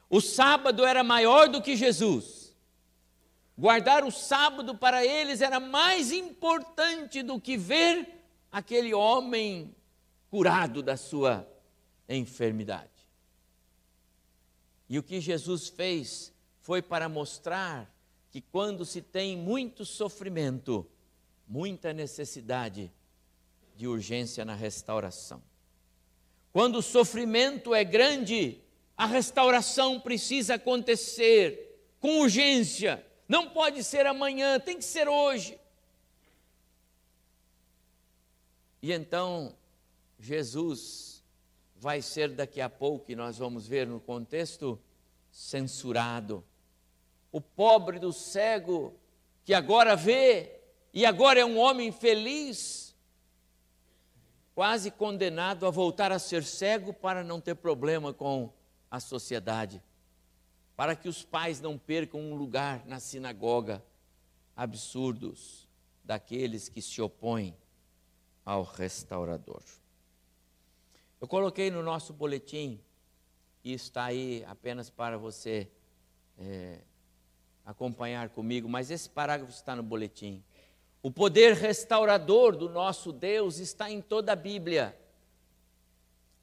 O 0.10 0.20
sábado 0.20 0.84
era 0.84 1.04
maior 1.04 1.48
do 1.48 1.62
que 1.62 1.76
Jesus. 1.76 2.49
Guardar 3.60 4.06
o 4.06 4.12
sábado 4.12 4.74
para 4.74 5.06
eles 5.06 5.42
era 5.42 5.60
mais 5.60 6.13
importante 6.13 7.22
do 7.22 7.42
que 7.42 7.58
ver 7.58 8.08
aquele 8.50 8.94
homem 8.94 9.75
curado 10.30 10.82
da 10.82 10.96
sua 10.96 11.46
enfermidade. 12.08 13.06
E 14.88 14.98
o 14.98 15.04
que 15.04 15.20
Jesus 15.20 15.68
fez 15.68 16.34
foi 16.62 16.82
para 16.82 17.10
mostrar 17.10 17.94
que 18.32 18.39
quando 18.39 18.86
se 18.86 19.01
tem 19.01 19.36
muito 19.36 19.84
sofrimento, 19.84 20.89
muita 21.46 21.92
necessidade 21.92 22.89
de 23.75 23.88
urgência 23.89 24.46
na 24.46 24.56
restauração. 24.56 25.44
Quando 26.54 26.78
o 26.78 26.82
sofrimento 26.82 27.75
é 27.75 27.84
grande, 27.84 28.62
a 28.96 29.06
restauração 29.06 30.00
precisa 30.00 30.54
acontecer 30.54 31.78
com 32.00 32.22
urgência. 32.22 33.06
Não 33.29 33.48
pode 33.51 33.83
ser 33.83 34.07
amanhã, 34.07 34.59
tem 34.59 34.79
que 34.79 34.83
ser 34.83 35.07
hoje. 35.07 35.59
E 38.81 38.91
então, 38.91 39.55
Jesus 40.19 41.24
vai 41.75 42.01
ser 42.01 42.29
daqui 42.29 42.59
a 42.59 42.67
pouco, 42.67 43.12
e 43.12 43.15
nós 43.15 43.38
vamos 43.38 43.67
ver 43.67 43.86
no 43.86 44.00
contexto, 44.00 44.81
censurado. 45.31 46.43
O 47.31 47.39
pobre 47.39 48.00
do 48.00 48.12
cego, 48.12 49.00
que 49.45 49.53
agora 49.53 49.95
vê, 49.95 50.59
e 50.91 51.05
agora 51.05 51.39
é 51.39 51.45
um 51.45 51.59
homem 51.59 51.91
feliz, 51.91 52.95
quase 54.55 54.89
condenado 54.89 55.67
a 55.67 55.69
voltar 55.69 56.12
a 56.12 56.17
ser 56.17 56.43
cego 56.43 56.91
para 56.91 57.24
não 57.24 57.39
ter 57.39 57.53
problema 57.53 58.12
com 58.12 58.51
a 58.89 59.00
sociedade, 59.00 59.83
para 60.79 60.95
que 60.95 61.09
os 61.09 61.24
pais 61.24 61.59
não 61.59 61.77
percam 61.77 62.21
um 62.21 62.36
lugar 62.36 62.86
na 62.86 63.01
sinagoga. 63.01 63.83
Absurdos 64.55 65.67
daqueles 66.05 66.69
que 66.69 66.81
se 66.81 67.01
opõem 67.01 67.53
ao 68.45 68.63
restaurador. 68.63 69.62
Eu 71.19 71.27
coloquei 71.27 71.69
no 71.69 71.83
nosso 71.83 72.13
boletim, 72.13 72.79
e 73.62 73.74
está 73.74 74.05
aí 74.05 74.45
apenas 74.48 74.89
para 74.89 75.17
você 75.17 75.69
é, 76.38 76.79
acompanhar 77.65 78.29
comigo, 78.29 78.69
mas 78.69 78.89
esse 78.89 79.09
parágrafo 79.09 79.51
está 79.51 79.75
no 79.75 79.83
boletim. 79.83 80.41
O 81.03 81.12
poder 81.12 81.55
restaurador 81.55 82.55
do 82.55 82.69
nosso 82.69 83.12
Deus 83.12 83.57
está 83.57 83.91
em 83.91 84.01
toda 84.01 84.31
a 84.31 84.36
Bíblia. 84.36 84.98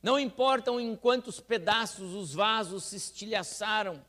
Não 0.02 0.18
importam 0.18 0.78
em 0.78 0.94
quantos 0.94 1.40
pedaços 1.40 2.12
os 2.12 2.34
vasos 2.34 2.84
se 2.84 2.96
estilhaçaram, 2.96 4.04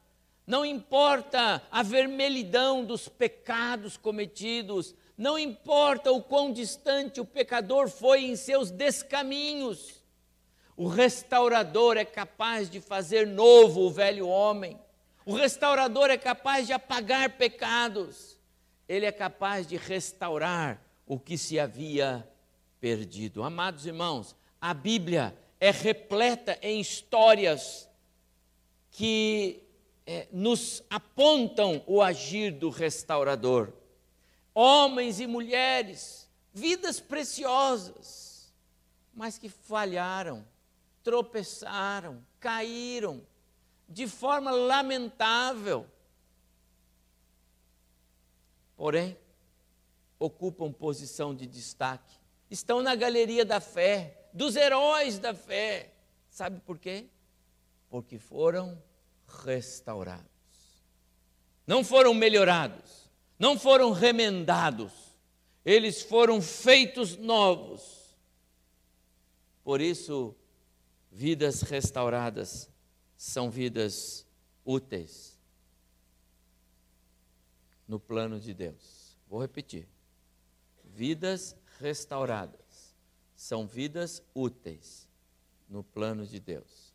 não 0.48 0.66
importa 0.66 1.62
a 1.70 1.84
vermelhidão 1.84 2.84
dos 2.84 3.08
pecados 3.08 3.98
cometidos, 3.98 4.96
não 5.16 5.38
importa 5.38 6.12
o 6.12 6.24
quão 6.24 6.52
distante 6.52 7.22
o 7.22 7.26
pecador 7.26 7.90
foi 7.90 8.24
em 8.26 8.36
seus 8.36 8.72
descaminhos, 8.72 10.02
o 10.76 10.88
restaurador 10.88 11.98
é 11.98 12.06
capaz 12.06 12.70
de 12.70 12.82
fazer 12.82 13.28
novo 13.28 13.82
o 13.82 13.92
velho 13.92 14.28
homem, 14.28 14.80
o 15.26 15.36
restaurador 15.36 16.10
é 16.10 16.18
capaz 16.18 16.66
de 16.66 16.74
apagar 16.74 17.38
pecados 17.38 18.38
ele 18.88 19.06
é 19.06 19.12
capaz 19.12 19.68
de 19.68 19.76
restaurar 19.76 20.82
o 21.06 21.20
que 21.20 21.38
se 21.38 21.60
havia 21.60 22.28
perdido. 22.80 23.44
Amados 23.44 23.86
irmãos, 23.86 24.36
a 24.62 24.74
Bíblia 24.74 25.38
é 25.60 25.72
repleta 25.72 26.58
em 26.62 26.80
histórias 26.80 27.90
que 28.92 29.67
é, 30.08 30.28
nos 30.32 30.82
apontam 30.90 31.84
o 31.86 32.02
agir 32.02 32.52
do 32.52 32.72
restaurador. 32.72 33.72
Homens 34.56 35.20
e 35.20 35.28
mulheres, 35.28 36.28
vidas 36.52 37.00
preciosas, 37.00 38.52
mas 39.14 39.38
que 39.38 39.50
falharam, 39.50 40.44
tropeçaram, 41.04 42.26
caíram 42.40 43.22
de 43.88 44.08
forma 44.08 44.50
lamentável 44.50 45.86
porém, 48.78 49.18
ocupam 50.20 50.72
posição 50.72 51.36
de 51.36 51.48
destaque. 51.48 52.16
Estão 52.50 52.82
na 52.82 52.96
galeria 52.96 53.44
da 53.44 53.60
fé, 53.60 54.30
dos 54.32 54.56
heróis 54.56 55.18
da 55.18 55.34
fé. 55.34 55.92
Sabe 56.30 56.62
por 56.62 56.78
quê? 56.78 57.08
Porque 57.90 58.20
foram 58.20 58.82
restaurados. 59.44 60.26
Não 61.66 61.84
foram 61.84 62.14
melhorados, 62.14 63.10
não 63.38 63.58
foram 63.60 63.92
remendados, 63.92 64.92
eles 65.66 66.02
foram 66.02 66.42
feitos 66.42 67.18
novos. 67.18 68.16
Por 69.64 69.82
isso, 69.82 70.36
vidas 71.12 71.62
restauradas 71.62 72.70
são 73.18 73.50
vidas 73.50 74.26
úteis 74.64 75.38
no 77.88 78.00
plano 78.00 78.40
de 78.40 78.54
Deus. 78.54 79.18
Vou 79.28 79.42
repetir. 79.42 79.88
Vidas 80.84 81.56
restauradas 81.80 82.96
são 83.36 83.68
vidas 83.68 84.24
úteis 84.34 85.08
no 85.70 85.84
plano 85.84 86.26
de 86.26 86.40
Deus. 86.40 86.94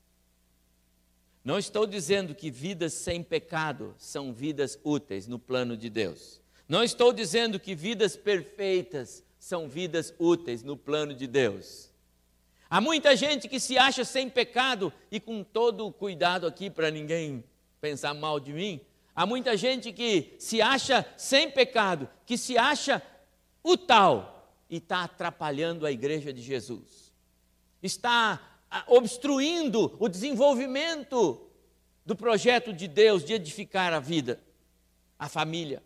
Não 1.44 1.58
estou 1.58 1.86
dizendo 1.86 2.34
que 2.34 2.50
vidas 2.50 2.92
sem 2.92 3.22
pecado 3.22 3.94
são 3.98 4.32
vidas 4.32 4.78
úteis 4.84 5.26
no 5.26 5.38
plano 5.38 5.76
de 5.76 5.90
Deus. 5.90 6.40
Não 6.68 6.82
estou 6.82 7.12
dizendo 7.12 7.58
que 7.58 7.74
vidas 7.74 8.16
perfeitas 8.16 9.24
são 9.38 9.68
vidas 9.68 10.14
úteis 10.18 10.62
no 10.62 10.76
plano 10.76 11.14
de 11.14 11.26
Deus. 11.26 11.90
Há 12.70 12.80
muita 12.80 13.16
gente 13.16 13.48
que 13.48 13.60
se 13.60 13.76
acha 13.76 14.04
sem 14.04 14.30
pecado, 14.30 14.92
e 15.10 15.20
com 15.20 15.42
todo 15.42 15.86
o 15.86 15.92
cuidado 15.92 16.46
aqui 16.46 16.70
para 16.70 16.90
ninguém 16.90 17.44
pensar 17.80 18.14
mal 18.14 18.40
de 18.40 18.52
mim, 18.52 18.80
Há 19.14 19.26
muita 19.26 19.56
gente 19.56 19.92
que 19.92 20.34
se 20.38 20.62
acha 20.62 21.06
sem 21.16 21.50
pecado, 21.50 22.08
que 22.24 22.38
se 22.38 22.56
acha 22.56 23.02
o 23.62 23.76
tal 23.76 24.56
e 24.70 24.78
está 24.78 25.04
atrapalhando 25.04 25.84
a 25.84 25.92
igreja 25.92 26.32
de 26.32 26.40
Jesus. 26.40 27.12
Está 27.82 28.51
obstruindo 28.86 29.96
o 29.98 30.08
desenvolvimento 30.08 31.46
do 32.04 32.16
projeto 32.16 32.72
de 32.72 32.88
Deus 32.88 33.24
de 33.24 33.34
edificar 33.34 33.92
a 33.92 34.00
vida, 34.00 34.40
a 35.18 35.28
família. 35.28 35.82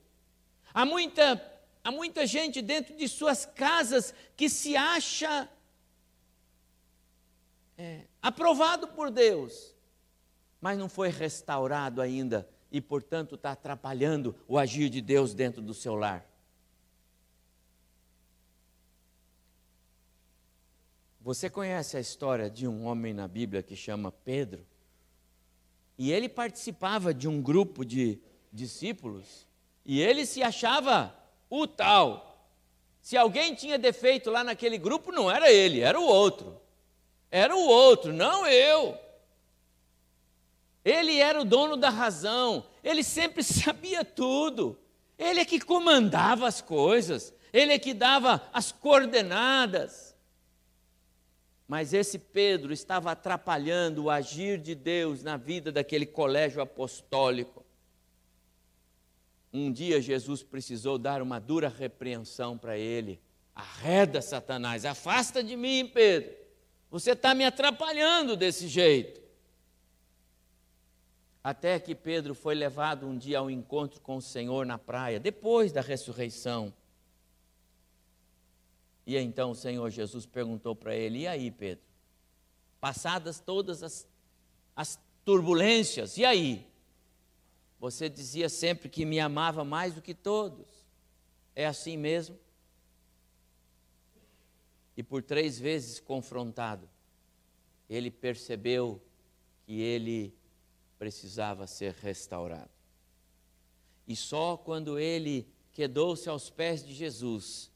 Há 0.72 0.84
muita, 0.84 1.42
há 1.82 1.90
muita 1.90 2.26
gente 2.26 2.62
dentro 2.62 2.96
de 2.96 3.08
suas 3.08 3.44
casas 3.44 4.14
que 4.36 4.48
se 4.48 4.76
acha 4.76 5.48
é, 7.76 8.02
aprovado 8.22 8.88
por 8.88 9.10
Deus, 9.10 9.74
mas 10.60 10.78
não 10.78 10.88
foi 10.88 11.08
restaurado 11.08 12.00
ainda 12.00 12.48
e, 12.70 12.80
portanto, 12.80 13.34
está 13.34 13.52
atrapalhando 13.52 14.34
o 14.48 14.58
agir 14.58 14.88
de 14.88 15.00
Deus 15.00 15.34
dentro 15.34 15.60
do 15.60 15.74
seu 15.74 15.94
lar. 15.94 16.26
Você 21.26 21.50
conhece 21.50 21.96
a 21.96 22.00
história 22.00 22.48
de 22.48 22.68
um 22.68 22.86
homem 22.86 23.12
na 23.12 23.26
Bíblia 23.26 23.60
que 23.60 23.74
chama 23.74 24.12
Pedro? 24.12 24.64
E 25.98 26.12
ele 26.12 26.28
participava 26.28 27.12
de 27.12 27.26
um 27.26 27.42
grupo 27.42 27.84
de 27.84 28.20
discípulos 28.52 29.44
e 29.84 30.00
ele 30.00 30.24
se 30.24 30.40
achava 30.40 31.12
o 31.50 31.66
tal. 31.66 32.48
Se 33.02 33.16
alguém 33.16 33.56
tinha 33.56 33.76
defeito 33.76 34.30
lá 34.30 34.44
naquele 34.44 34.78
grupo, 34.78 35.10
não 35.10 35.28
era 35.28 35.50
ele, 35.50 35.80
era 35.80 35.98
o 35.98 36.04
outro. 36.04 36.60
Era 37.28 37.56
o 37.56 37.66
outro, 37.66 38.12
não 38.12 38.46
eu. 38.46 38.96
Ele 40.84 41.18
era 41.18 41.40
o 41.40 41.44
dono 41.44 41.76
da 41.76 41.90
razão, 41.90 42.64
ele 42.84 43.02
sempre 43.02 43.42
sabia 43.42 44.04
tudo. 44.04 44.78
Ele 45.18 45.40
é 45.40 45.44
que 45.44 45.58
comandava 45.58 46.46
as 46.46 46.60
coisas, 46.60 47.34
ele 47.52 47.72
é 47.72 47.80
que 47.80 47.92
dava 47.92 48.48
as 48.52 48.70
coordenadas. 48.70 50.05
Mas 51.66 51.92
esse 51.92 52.18
Pedro 52.18 52.72
estava 52.72 53.10
atrapalhando 53.10 54.04
o 54.04 54.10
agir 54.10 54.58
de 54.58 54.74
Deus 54.74 55.22
na 55.22 55.36
vida 55.36 55.72
daquele 55.72 56.06
colégio 56.06 56.60
apostólico. 56.60 57.64
Um 59.52 59.72
dia 59.72 60.00
Jesus 60.00 60.42
precisou 60.42 60.98
dar 60.98 61.22
uma 61.22 61.40
dura 61.40 61.68
repreensão 61.68 62.56
para 62.56 62.78
ele. 62.78 63.20
Arreda, 63.54 64.20
Satanás, 64.20 64.84
afasta 64.84 65.42
de 65.42 65.56
mim, 65.56 65.90
Pedro. 65.92 66.34
Você 66.90 67.12
está 67.12 67.34
me 67.34 67.44
atrapalhando 67.44 68.36
desse 68.36 68.68
jeito 68.68 69.26
até 71.46 71.78
que 71.78 71.94
Pedro 71.94 72.34
foi 72.34 72.56
levado 72.56 73.06
um 73.06 73.16
dia 73.16 73.38
ao 73.38 73.48
encontro 73.48 74.00
com 74.00 74.16
o 74.16 74.20
Senhor 74.20 74.66
na 74.66 74.78
praia, 74.78 75.20
depois 75.20 75.70
da 75.70 75.80
ressurreição. 75.80 76.74
E 79.06 79.16
então 79.16 79.52
o 79.52 79.54
Senhor 79.54 79.88
Jesus 79.88 80.26
perguntou 80.26 80.74
para 80.74 80.94
ele: 80.94 81.20
E 81.20 81.26
aí, 81.28 81.50
Pedro? 81.50 81.84
Passadas 82.80 83.38
todas 83.38 83.82
as, 83.82 84.06
as 84.74 84.98
turbulências, 85.24 86.18
e 86.18 86.24
aí? 86.24 86.66
Você 87.78 88.08
dizia 88.08 88.48
sempre 88.48 88.88
que 88.88 89.04
me 89.04 89.20
amava 89.20 89.62
mais 89.62 89.94
do 89.94 90.02
que 90.02 90.14
todos. 90.14 90.66
É 91.54 91.66
assim 91.66 91.96
mesmo? 91.96 92.38
E 94.96 95.02
por 95.02 95.22
três 95.22 95.58
vezes 95.58 96.00
confrontado, 96.00 96.88
ele 97.88 98.10
percebeu 98.10 99.00
que 99.64 99.80
ele 99.80 100.34
precisava 100.98 101.66
ser 101.66 101.92
restaurado. 101.92 102.70
E 104.08 104.16
só 104.16 104.56
quando 104.56 104.98
ele 104.98 105.46
quedou-se 105.72 106.28
aos 106.28 106.48
pés 106.48 106.84
de 106.84 106.94
Jesus, 106.94 107.70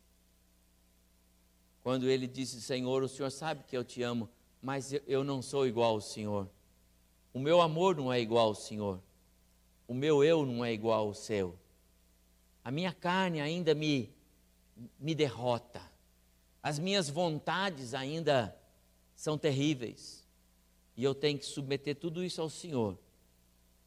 quando 1.83 2.09
ele 2.09 2.27
disse: 2.27 2.61
Senhor, 2.61 3.03
o 3.03 3.09
Senhor 3.09 3.31
sabe 3.31 3.64
que 3.64 3.77
eu 3.77 3.85
te 3.85 4.03
amo, 4.03 4.29
mas 4.61 4.93
eu 5.07 5.25
não 5.25 5.40
sou 5.40 5.66
igual 5.66 5.95
ao 5.95 6.01
Senhor. 6.01 6.49
O 7.33 7.38
meu 7.38 7.61
amor 7.61 7.97
não 7.97 8.12
é 8.12 8.21
igual 8.21 8.49
ao 8.49 8.55
Senhor. 8.55 9.01
O 9.87 9.95
meu 9.95 10.23
eu 10.23 10.45
não 10.45 10.64
é 10.64 10.73
igual 10.73 11.09
ao 11.09 11.14
seu. 11.14 11.59
A 12.62 12.71
minha 12.71 12.93
carne 12.93 13.40
ainda 13.40 13.75
me, 13.75 14.12
me 14.99 15.14
derrota. 15.14 15.81
As 16.62 16.79
minhas 16.79 17.09
vontades 17.09 17.95
ainda 17.95 18.55
são 19.14 19.38
terríveis. 19.38 20.27
E 20.97 21.03
eu 21.03 21.14
tenho 21.14 21.38
que 21.38 21.47
submeter 21.47 21.97
tudo 21.97 22.23
isso 22.23 22.43
ao 22.43 22.51
Senhor, 22.51 22.99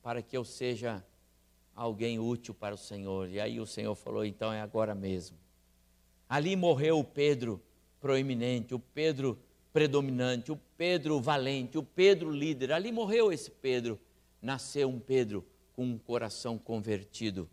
para 0.02 0.22
que 0.22 0.36
eu 0.36 0.44
seja 0.44 1.06
alguém 1.76 2.20
útil 2.20 2.54
para 2.54 2.74
o 2.74 2.78
Senhor. 2.78 3.30
E 3.30 3.40
aí 3.40 3.60
o 3.60 3.68
Senhor 3.68 3.94
falou: 3.94 4.26
então 4.26 4.52
é 4.52 4.62
agora 4.62 4.96
mesmo. 4.96 5.38
Ali 6.28 6.56
morreu 6.56 7.04
Pedro 7.04 7.62
proeminente, 8.04 8.76
o 8.76 8.80
Pedro 8.80 9.40
predominante, 9.72 10.52
o 10.52 10.58
Pedro 10.78 11.22
valente, 11.22 11.78
o 11.78 11.84
Pedro 11.84 12.30
líder. 12.30 12.74
Ali 12.74 12.92
morreu 12.92 13.32
esse 13.32 13.50
Pedro. 13.50 13.98
Nasceu 14.42 14.90
um 14.90 15.00
Pedro 15.00 15.48
com 15.72 15.86
um 15.86 15.98
coração 15.98 16.60
convertido, 16.60 17.50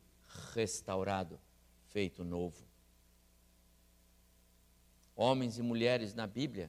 restaurado, 0.53 1.39
feito 1.87 2.25
novo. 2.25 2.67
Homens 5.15 5.57
e 5.57 5.63
mulheres 5.63 6.15
na 6.15 6.27
Bíblia 6.27 6.69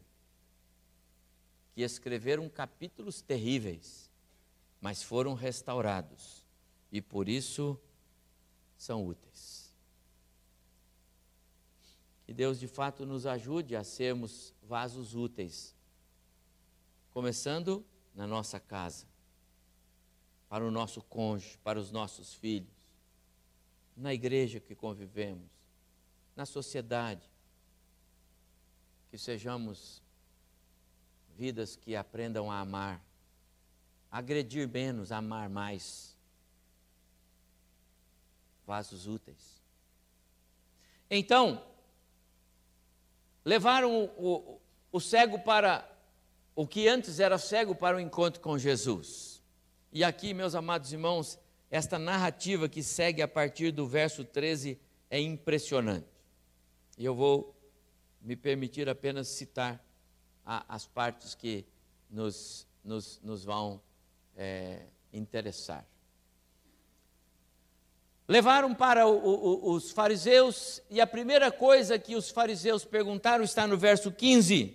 que 1.74 1.82
escreveram 1.82 2.48
capítulos 2.48 3.20
terríveis, 3.20 4.12
mas 4.80 5.02
foram 5.02 5.34
restaurados 5.34 6.46
e 6.91 7.02
por 7.02 7.28
isso 7.28 7.80
são 8.78 9.08
úteis. 9.08 9.61
Que 12.32 12.36
Deus 12.36 12.62
de 12.62 12.67
fato 12.70 13.06
nos 13.06 13.26
ajude 13.26 13.76
a 13.76 13.84
sermos 13.84 14.54
vasos 14.63 15.15
úteis, 15.15 15.76
começando 17.13 17.86
na 18.15 18.26
nossa 18.26 18.58
casa, 18.58 19.06
para 20.48 20.65
o 20.65 20.72
nosso 20.72 21.02
cônjuge, 21.02 21.58
para 21.58 21.78
os 21.78 21.91
nossos 21.91 22.34
filhos, 22.34 22.72
na 23.98 24.13
igreja 24.13 24.62
que 24.62 24.74
convivemos, 24.74 25.50
na 26.34 26.46
sociedade, 26.46 27.30
que 29.10 29.17
sejamos 29.17 30.02
vidas 31.36 31.76
que 31.76 31.98
aprendam 31.98 32.50
a 32.50 32.62
amar, 32.62 33.04
agredir 34.10 34.70
menos, 34.70 35.12
amar 35.12 35.50
mais. 35.50 36.15
Vasos 38.65 39.06
úteis. 39.06 39.62
Então, 41.10 41.71
levaram 43.43 44.04
o, 44.04 44.06
o, 44.17 44.62
o 44.91 44.99
cego 44.99 45.39
para 45.39 45.88
o 46.56 46.67
que 46.67 46.88
antes 46.88 47.19
era 47.19 47.38
cego 47.38 47.73
para 47.73 47.97
o 47.97 47.99
encontro 47.99 48.41
com 48.41 48.58
Jesus. 48.58 49.41
E 49.91 50.04
aqui, 50.04 50.34
meus 50.34 50.56
amados 50.56 50.91
irmãos, 50.93 51.39
esta 51.69 51.97
narrativa 51.97 52.67
que 52.67 52.84
segue 52.84 53.21
a 53.21 53.27
partir 53.27 53.71
do 53.71 53.88
verso 53.88 54.23
13 54.23 54.80
é 55.10 55.19
impressionante. 55.19 56.08
E 56.97 57.06
eu 57.06 57.15
vou 57.15 57.56
me 58.21 58.36
permitir 58.36 58.88
apenas 58.88 59.27
citar 59.27 59.84
a, 60.45 60.63
as 60.73 60.86
partes 60.86 61.34
que 61.34 61.65
nos, 62.10 62.67
nos, 62.84 63.19
nos 63.23 63.43
vão 63.43 63.82
é, 64.36 64.86
interessar. 65.12 65.86
Levaram 68.32 68.74
para 68.74 69.06
o, 69.06 69.13
o, 69.13 69.74
os 69.74 69.91
fariseus, 69.91 70.82
e 70.89 71.02
a 71.02 71.06
primeira 71.06 71.52
coisa 71.52 72.00
que 72.00 72.15
os 72.15 72.30
fariseus 72.30 72.86
perguntaram 72.86 73.44
está 73.44 73.67
no 73.67 73.78
verso 73.78 74.10
15. 74.10 74.74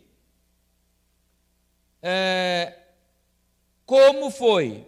É, 2.03 2.77
como 3.87 4.31
foi? 4.31 4.87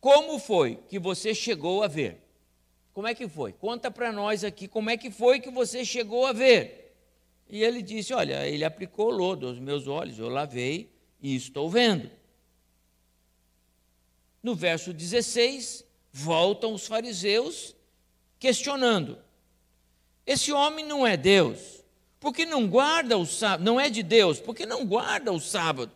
Como 0.00 0.38
foi 0.38 0.76
que 0.88 0.98
você 0.98 1.34
chegou 1.34 1.82
a 1.82 1.88
ver? 1.88 2.22
Como 2.94 3.06
é 3.06 3.14
que 3.14 3.28
foi? 3.28 3.52
Conta 3.52 3.90
para 3.90 4.10
nós 4.10 4.42
aqui 4.42 4.66
como 4.66 4.88
é 4.88 4.96
que 4.96 5.10
foi 5.10 5.40
que 5.40 5.50
você 5.50 5.84
chegou 5.84 6.24
a 6.24 6.32
ver. 6.32 6.96
E 7.50 7.62
ele 7.62 7.82
disse: 7.82 8.14
Olha, 8.14 8.48
ele 8.48 8.64
aplicou 8.64 9.10
lodo 9.10 9.46
aos 9.46 9.58
meus 9.58 9.86
olhos, 9.86 10.18
eu 10.18 10.30
lavei 10.30 10.90
e 11.20 11.36
estou 11.36 11.68
vendo. 11.68 12.10
No 14.42 14.54
verso 14.54 14.90
16, 14.90 15.84
voltam 16.16 16.72
os 16.72 16.86
fariseus 16.86 17.74
questionando: 18.38 19.18
Esse 20.24 20.52
homem 20.52 20.84
não 20.86 21.04
é 21.04 21.16
Deus, 21.16 21.82
porque 22.20 22.46
não 22.46 22.68
guarda 22.68 23.18
o 23.18 23.26
sábado, 23.26 23.64
não 23.64 23.80
é 23.80 23.90
de 23.90 24.04
Deus, 24.04 24.38
porque 24.38 24.64
não 24.64 24.86
guarda 24.86 25.32
o 25.32 25.40
sábado. 25.40 25.90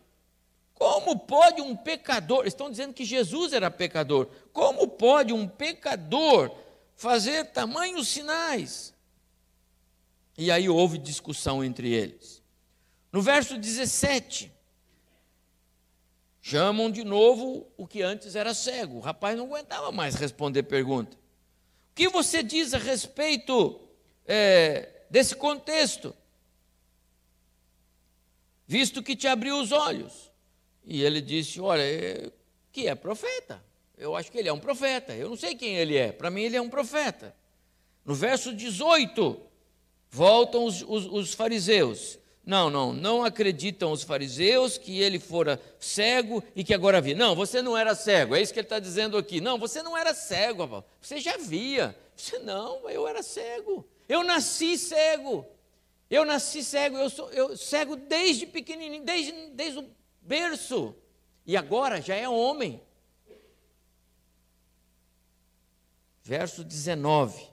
Como 0.73 1.17
pode 1.19 1.61
um 1.61 1.75
pecador, 1.75 2.45
estão 2.45 2.69
dizendo 2.69 2.93
que 2.93 3.05
Jesus 3.05 3.53
era 3.53 3.71
pecador, 3.71 4.27
como 4.51 4.87
pode 4.89 5.31
um 5.31 5.47
pecador 5.47 6.51
fazer 6.95 7.45
tamanhos 7.45 8.09
sinais? 8.09 8.93
E 10.37 10.51
aí 10.51 10.69
houve 10.69 10.97
discussão 10.97 11.63
entre 11.63 11.91
eles. 11.91 12.41
No 13.11 13.21
verso 13.21 13.57
17, 13.57 14.51
chamam 16.49 16.89
de 16.89 17.03
novo 17.03 17.67
o 17.77 17.85
que 17.85 18.01
antes 18.01 18.35
era 18.35 18.53
cego. 18.53 18.97
O 18.97 19.01
rapaz 19.01 19.37
não 19.37 19.45
aguentava 19.45 19.91
mais 19.91 20.15
responder 20.15 20.63
pergunta. 20.63 21.15
O 21.15 21.95
que 21.95 22.09
você 22.09 22.41
diz 22.41 22.73
a 22.73 22.77
respeito 22.77 23.79
é, 24.25 25.03
desse 25.09 25.35
contexto? 25.35 26.15
Visto 28.65 29.03
que 29.03 29.15
te 29.15 29.27
abriu 29.27 29.59
os 29.59 29.71
olhos. 29.71 30.31
E 30.83 31.03
ele 31.03 31.21
disse: 31.21 31.59
Olha, 31.59 31.83
é, 31.83 32.31
que 32.71 32.87
é 32.87 32.95
profeta. 32.95 33.63
Eu 33.97 34.15
acho 34.15 34.31
que 34.31 34.37
ele 34.37 34.49
é 34.49 34.53
um 34.53 34.59
profeta. 34.59 35.13
Eu 35.13 35.29
não 35.29 35.35
sei 35.35 35.55
quem 35.55 35.75
ele 35.75 35.97
é. 35.97 36.11
Para 36.11 36.29
mim, 36.29 36.41
ele 36.43 36.55
é 36.55 36.61
um 36.61 36.69
profeta. 36.69 37.35
No 38.05 38.15
verso 38.15 38.53
18, 38.53 39.49
Voltam 40.09 40.65
os, 40.65 40.81
os, 40.81 41.05
os 41.05 41.33
fariseus. 41.33 42.18
Não, 42.49 42.67
não, 42.67 42.91
não 42.91 43.23
acreditam 43.23 43.91
os 43.91 44.01
fariseus 44.01 44.75
que 44.75 44.99
ele 44.99 45.19
fora 45.19 45.61
cego 45.79 46.43
e 46.55 46.63
que 46.63 46.73
agora 46.73 46.99
via. 46.99 47.15
Não, 47.15 47.35
você 47.35 47.61
não 47.61 47.77
era 47.77 47.93
cego, 47.93 48.35
é 48.35 48.41
isso 48.41 48.51
que 48.51 48.59
ele 48.59 48.65
está 48.65 48.79
dizendo 48.79 49.19
aqui. 49.19 49.39
Não, 49.39 49.59
você 49.59 49.83
não 49.83 49.95
era 49.95 50.15
cego, 50.15 50.83
você 50.99 51.19
já 51.19 51.37
via. 51.37 51.95
Você 52.15 52.39
não, 52.39 52.89
eu 52.89 53.07
era 53.07 53.21
cego. 53.21 53.87
Eu 54.07 54.23
nasci 54.23 54.79
cego. 54.79 55.45
Eu 56.09 56.25
nasci 56.25 56.63
cego, 56.63 56.97
eu 56.97 57.07
sou 57.11 57.29
eu, 57.29 57.55
cego 57.55 57.95
desde 57.95 58.47
pequenininho, 58.47 59.03
desde, 59.03 59.31
desde 59.51 59.77
o 59.77 59.89
berço. 60.19 60.95
E 61.45 61.55
agora 61.55 62.01
já 62.01 62.15
é 62.15 62.27
homem. 62.27 62.81
Verso 66.23 66.63
19. 66.63 67.47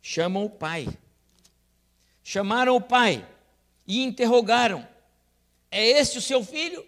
Chamam 0.00 0.46
o 0.46 0.48
pai 0.48 0.88
chamaram 2.28 2.76
o 2.76 2.80
pai 2.80 3.26
e 3.88 4.04
interrogaram: 4.04 4.86
É 5.70 5.82
este 5.82 6.18
o 6.18 6.22
seu 6.22 6.44
filho? 6.44 6.86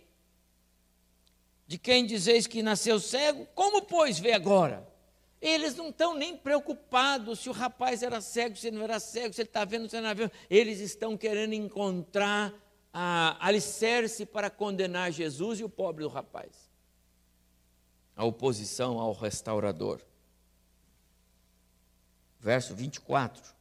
De 1.66 1.78
quem 1.78 2.04
dizeis 2.04 2.46
que 2.46 2.62
nasceu 2.62 3.00
cego? 3.00 3.46
Como, 3.54 3.82
pois, 3.82 4.18
vê 4.18 4.32
agora? 4.32 4.86
Eles 5.40 5.74
não 5.74 5.88
estão 5.88 6.14
nem 6.14 6.36
preocupados 6.36 7.38
se 7.38 7.48
o 7.48 7.52
rapaz 7.52 8.02
era 8.02 8.20
cego, 8.20 8.56
se 8.56 8.70
não 8.70 8.82
era 8.82 9.00
cego, 9.00 9.32
se 9.32 9.40
ele 9.40 9.48
está 9.48 9.64
vendo, 9.64 9.88
se 9.88 9.98
não 9.98 10.02
está 10.10 10.14
vendo. 10.14 10.32
Eles 10.50 10.80
estão 10.80 11.16
querendo 11.16 11.54
encontrar 11.54 12.52
a 12.92 13.46
alicerce 13.46 14.26
para 14.26 14.50
condenar 14.50 15.10
Jesus 15.12 15.60
e 15.60 15.64
o 15.64 15.68
pobre 15.68 16.04
do 16.04 16.10
rapaz. 16.10 16.68
A 18.14 18.24
oposição 18.24 18.98
ao 18.98 19.12
restaurador. 19.12 20.02
Verso 22.38 22.74
24. 22.74 23.59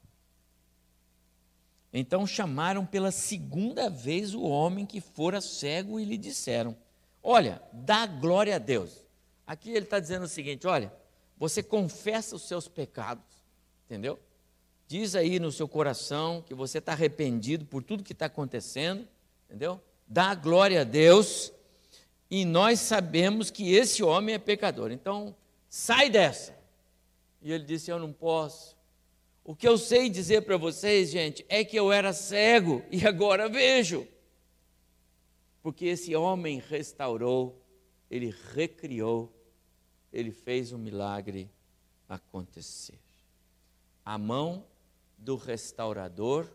Então 1.91 2.27
chamaram 2.27 2.85
pela 2.85 3.11
segunda 3.11 3.89
vez 3.89 4.33
o 4.33 4.43
homem 4.43 4.85
que 4.85 5.01
fora 5.01 5.41
cego 5.41 5.99
e 5.99 6.05
lhe 6.05 6.17
disseram: 6.17 6.75
Olha, 7.23 7.61
dá 7.73 8.05
glória 8.05 8.55
a 8.55 8.59
Deus. 8.59 9.05
Aqui 9.45 9.71
ele 9.71 9.85
está 9.85 9.99
dizendo 9.99 10.25
o 10.25 10.27
seguinte: 10.27 10.67
olha, 10.67 10.93
você 11.37 11.63
confessa 11.63 12.35
os 12.35 12.43
seus 12.43 12.67
pecados, 12.67 13.25
entendeu? 13.85 14.19
Diz 14.87 15.15
aí 15.15 15.39
no 15.39 15.51
seu 15.51 15.67
coração 15.67 16.43
que 16.45 16.53
você 16.53 16.77
está 16.77 16.91
arrependido 16.91 17.65
por 17.65 17.83
tudo 17.83 18.03
que 18.03 18.13
está 18.13 18.27
acontecendo, 18.27 19.07
entendeu? 19.47 19.81
Dá 20.07 20.33
glória 20.35 20.81
a 20.81 20.83
Deus, 20.83 21.51
e 22.29 22.45
nós 22.45 22.79
sabemos 22.79 23.49
que 23.49 23.73
esse 23.73 24.03
homem 24.03 24.35
é 24.35 24.39
pecador. 24.39 24.91
Então, 24.91 25.35
sai 25.67 26.09
dessa. 26.09 26.55
E 27.41 27.51
ele 27.51 27.63
disse: 27.63 27.89
Eu 27.91 27.99
não 27.99 28.13
posso. 28.13 28.77
O 29.49 29.55
que 29.55 29.67
eu 29.67 29.79
sei 29.79 30.11
dizer 30.11 30.43
para 30.43 30.57
vocês, 30.57 31.09
gente, 31.09 31.43
é 31.49 31.65
que 31.65 31.75
eu 31.75 31.91
era 31.91 32.13
cego 32.13 32.83
e 32.91 33.07
agora 33.07 33.49
vejo. 33.49 34.07
Porque 35.63 35.87
esse 35.87 36.15
homem 36.15 36.59
restaurou, 36.59 37.59
ele 38.11 38.31
recriou, 38.53 39.33
ele 40.13 40.31
fez 40.31 40.71
um 40.71 40.77
milagre 40.77 41.49
acontecer. 42.07 42.99
A 44.05 44.19
mão 44.19 44.67
do 45.17 45.35
restaurador 45.35 46.47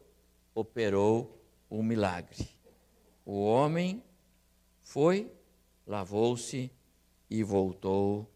operou 0.54 1.44
o 1.68 1.80
um 1.80 1.82
milagre. 1.82 2.48
O 3.26 3.44
homem 3.44 4.04
foi, 4.82 5.32
lavou-se 5.84 6.70
e 7.28 7.42
voltou 7.42 8.30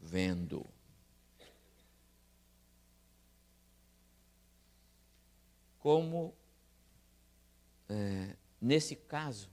vendo. 0.00 0.71
Como, 5.82 6.32
é, 7.88 8.36
nesse 8.60 8.94
caso, 8.94 9.50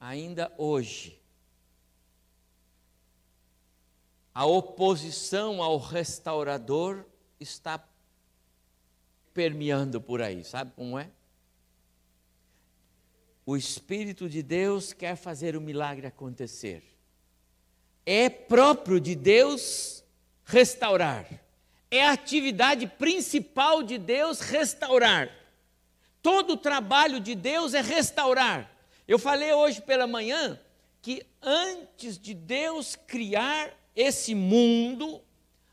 ainda 0.00 0.52
hoje, 0.58 1.22
a 4.34 4.44
oposição 4.44 5.62
ao 5.62 5.78
restaurador 5.78 7.04
está 7.38 7.88
permeando 9.32 10.00
por 10.00 10.20
aí, 10.20 10.42
sabe 10.42 10.72
como 10.74 10.98
é? 10.98 11.08
O 13.46 13.56
Espírito 13.56 14.28
de 14.28 14.42
Deus 14.42 14.92
quer 14.92 15.14
fazer 15.14 15.56
o 15.56 15.60
milagre 15.60 16.08
acontecer. 16.08 16.82
É 18.04 18.28
próprio 18.28 19.00
de 19.00 19.14
Deus 19.14 20.04
restaurar. 20.44 21.47
É 21.90 22.04
a 22.04 22.12
atividade 22.12 22.86
principal 22.86 23.82
de 23.82 23.96
Deus 23.96 24.40
restaurar. 24.40 25.30
Todo 26.22 26.54
o 26.54 26.56
trabalho 26.56 27.20
de 27.20 27.34
Deus 27.34 27.74
é 27.74 27.80
restaurar. 27.80 28.70
Eu 29.06 29.18
falei 29.18 29.52
hoje 29.52 29.80
pela 29.80 30.06
manhã 30.06 30.60
que 31.00 31.24
antes 31.40 32.18
de 32.18 32.34
Deus 32.34 32.94
criar 32.94 33.72
esse 33.96 34.34
mundo, 34.34 35.22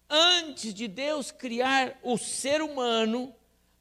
antes 0.10 0.74
de 0.74 0.88
Deus 0.88 1.32
criar 1.32 2.00
o 2.02 2.18
ser 2.18 2.62
humano, 2.62 3.36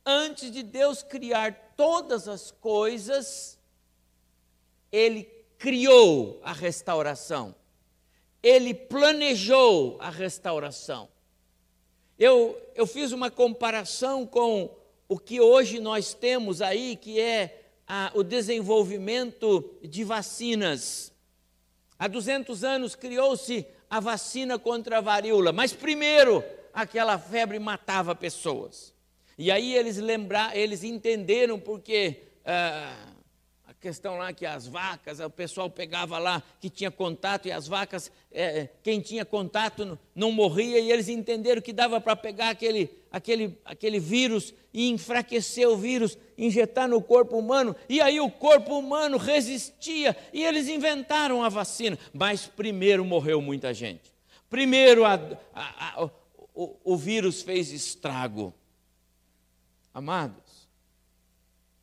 antes 0.04 0.50
de 0.50 0.62
Deus 0.62 1.02
criar 1.02 1.72
todas 1.76 2.26
as 2.26 2.50
coisas, 2.50 3.58
Ele 4.90 5.24
criou 5.58 6.40
a 6.42 6.52
restauração, 6.52 7.54
Ele 8.42 8.74
planejou 8.74 9.96
a 10.00 10.10
restauração. 10.10 11.13
Eu, 12.18 12.56
eu 12.74 12.86
fiz 12.86 13.12
uma 13.12 13.30
comparação 13.30 14.26
com 14.26 14.70
o 15.08 15.18
que 15.18 15.40
hoje 15.40 15.80
nós 15.80 16.14
temos 16.14 16.62
aí, 16.62 16.96
que 16.96 17.20
é 17.20 17.62
a, 17.86 18.10
o 18.14 18.22
desenvolvimento 18.22 19.68
de 19.82 20.04
vacinas. 20.04 21.12
Há 21.98 22.08
200 22.08 22.64
anos 22.64 22.94
criou-se 22.94 23.66
a 23.90 24.00
vacina 24.00 24.58
contra 24.58 24.98
a 24.98 25.00
varíola, 25.00 25.52
mas 25.52 25.72
primeiro 25.72 26.44
aquela 26.72 27.18
febre 27.18 27.58
matava 27.58 28.14
pessoas. 28.14 28.94
E 29.36 29.50
aí 29.50 29.74
eles 29.74 29.96
lembrar, 29.96 30.56
eles 30.56 30.84
entenderam 30.84 31.58
porque 31.58 32.22
ah, 32.44 33.13
questão 33.84 34.16
lá 34.16 34.32
que 34.32 34.46
as 34.46 34.66
vacas, 34.66 35.20
o 35.20 35.28
pessoal 35.28 35.68
pegava 35.68 36.18
lá 36.18 36.42
que 36.58 36.70
tinha 36.70 36.90
contato 36.90 37.48
e 37.48 37.52
as 37.52 37.68
vacas, 37.68 38.10
é, 38.32 38.66
quem 38.82 38.98
tinha 38.98 39.26
contato 39.26 39.84
não, 39.84 39.98
não 40.14 40.32
morria 40.32 40.80
e 40.80 40.90
eles 40.90 41.06
entenderam 41.06 41.60
que 41.60 41.70
dava 41.70 42.00
para 42.00 42.16
pegar 42.16 42.48
aquele, 42.48 42.90
aquele, 43.12 43.58
aquele 43.62 44.00
vírus 44.00 44.54
e 44.72 44.88
enfraquecer 44.88 45.68
o 45.68 45.76
vírus, 45.76 46.16
injetar 46.38 46.88
no 46.88 47.02
corpo 47.02 47.36
humano 47.36 47.76
e 47.86 48.00
aí 48.00 48.18
o 48.18 48.30
corpo 48.30 48.78
humano 48.78 49.18
resistia 49.18 50.16
e 50.32 50.42
eles 50.42 50.66
inventaram 50.66 51.44
a 51.44 51.50
vacina. 51.50 51.98
Mas 52.10 52.46
primeiro 52.46 53.04
morreu 53.04 53.42
muita 53.42 53.74
gente. 53.74 54.14
Primeiro 54.48 55.04
a, 55.04 55.20
a, 55.52 56.00
a, 56.00 56.04
o, 56.54 56.74
o 56.82 56.96
vírus 56.96 57.42
fez 57.42 57.70
estrago. 57.70 58.54
Amados, 59.92 60.70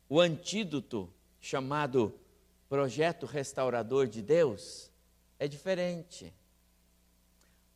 o 0.08 0.20
antídoto 0.20 1.08
chamado 1.42 2.18
projeto 2.68 3.26
restaurador 3.26 4.06
de 4.06 4.22
Deus 4.22 4.90
é 5.38 5.48
diferente. 5.48 6.32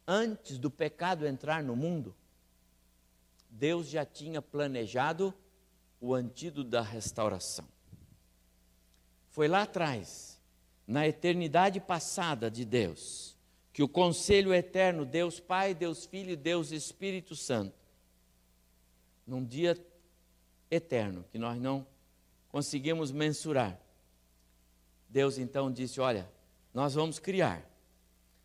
Antes 0.07 0.57
do 0.57 0.71
pecado 0.71 1.27
entrar 1.27 1.65
no 1.65 1.75
mundo, 1.75 2.15
Deus 3.51 3.89
já 3.89 4.07
tinha 4.07 4.41
planejado 4.41 5.35
o 6.01 6.15
antídoto 6.15 6.71
da 6.71 6.81
restauração. 6.81 7.67
Foi 9.31 9.49
lá 9.49 9.63
atrás, 9.63 10.41
na 10.87 11.09
eternidade 11.09 11.81
passada 11.81 12.49
de 12.49 12.65
Deus, 12.65 13.37
que 13.73 13.83
o 13.83 13.89
conselho 13.89 14.55
eterno, 14.55 15.05
Deus 15.05 15.41
Pai, 15.41 15.75
Deus 15.75 16.07
Filho 16.07 16.37
Deus 16.37 16.71
Espírito 16.71 17.35
Santo, 17.35 17.75
num 19.27 19.45
dia 19.45 19.77
eterno 20.71 21.25
que 21.33 21.39
nós 21.39 21.61
não 21.61 21.85
conseguimos 22.57 23.13
mensurar. 23.13 23.79
Deus 25.11 25.37
então 25.37 25.71
disse: 25.71 26.01
Olha, 26.01 26.27
nós 26.73 26.95
vamos 26.95 27.19
criar, 27.19 27.63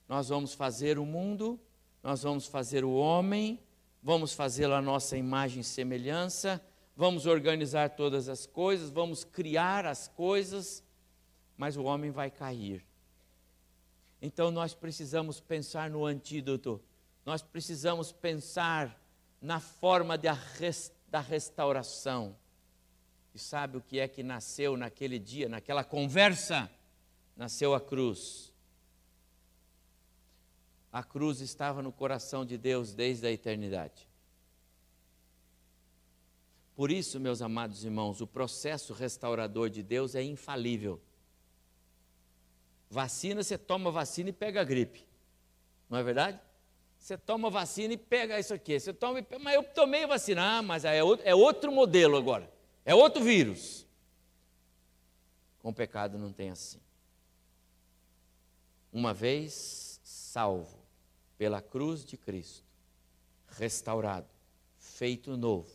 nós 0.06 0.28
vamos 0.28 0.54
fazer 0.54 1.00
o 1.00 1.06
mundo, 1.06 1.58
nós 2.04 2.24
vamos 2.24 2.46
fazer 2.46 2.84
o 2.84 2.92
homem, 2.92 3.58
vamos 4.04 4.34
fazê-lo 4.34 4.74
a 4.74 4.82
nossa 4.82 5.16
imagem 5.16 5.62
e 5.62 5.64
semelhança, 5.64 6.62
vamos 6.94 7.26
organizar 7.26 7.92
todas 7.92 8.28
as 8.28 8.46
coisas, 8.46 8.90
vamos 8.90 9.24
criar 9.24 9.86
as 9.86 10.10
coisas, 10.10 10.84
mas 11.56 11.78
o 11.78 11.84
homem 11.84 12.12
vai 12.12 12.30
cair. 12.30 12.86
Então 14.22 14.52
nós 14.52 14.74
precisamos 14.74 15.40
pensar 15.40 15.90
no 15.90 16.06
antídoto, 16.06 16.82
nós 17.26 17.42
precisamos 17.42 18.12
pensar 18.12 19.02
na 19.42 19.62
forma 19.62 20.18
de 20.18 20.28
da 21.08 21.22
restauração. 21.22 22.41
E 23.34 23.40
sabe 23.40 23.78
o 23.78 23.82
que 23.82 24.00
é 24.00 24.08
que 24.08 24.24
nasceu 24.24 24.76
naquele 24.76 25.18
dia, 25.18 25.48
naquela 25.48 25.84
conversa? 25.84 26.70
Nasceu 27.36 27.74
a 27.74 27.80
cruz. 27.80 28.52
A 30.92 31.02
cruz 31.02 31.40
estava 31.40 31.82
no 31.82 31.92
coração 31.92 32.46
de 32.46 32.58
Deus 32.58 32.94
desde 32.94 33.26
a 33.26 33.32
eternidade. 33.32 34.10
Por 36.76 36.92
isso, 36.92 37.20
meus 37.20 37.42
amados 37.42 37.86
irmãos, 37.86 38.22
o 38.22 38.28
processo 38.28 38.92
restaurador 38.92 39.70
de 39.70 39.82
Deus 39.82 40.16
é 40.16 40.24
infalível. 40.24 41.02
Vacina, 42.90 43.42
você 43.42 43.58
toma 43.58 43.90
vacina 43.90 44.30
e 44.30 44.34
pega 44.34 44.60
a 44.60 44.64
gripe. 44.66 45.08
Não 45.90 45.98
é 45.98 46.04
verdade? 46.04 46.40
Você 46.98 47.18
toma 47.18 47.50
vacina 47.50 47.94
e 47.94 47.98
pega 47.98 48.38
isso 48.38 48.54
aqui. 48.54 48.78
Você 48.78 48.94
toma, 48.94 49.26
mas 49.40 49.56
eu 49.56 49.64
tomei 49.64 50.06
vacina. 50.06 50.58
Ah, 50.58 50.62
mas 50.62 50.84
é 50.84 51.02
outro, 51.02 51.28
é 51.28 51.34
outro 51.34 51.72
modelo 51.72 52.18
agora. 52.18 52.51
É 52.86 52.96
outro 52.96 53.24
vírus. 53.24 53.86
Com 55.60 55.70
o 55.70 55.74
pecado 55.74 56.18
não 56.18 56.34
tem 56.34 56.50
assim. 56.50 56.80
Uma 58.92 59.14
vez 59.14 60.00
salvo 60.04 60.80
pela 61.38 61.62
cruz 61.62 62.04
de 62.04 62.18
Cristo, 62.18 62.66
restaurado, 63.48 64.28
feito 64.78 65.38
novo, 65.38 65.72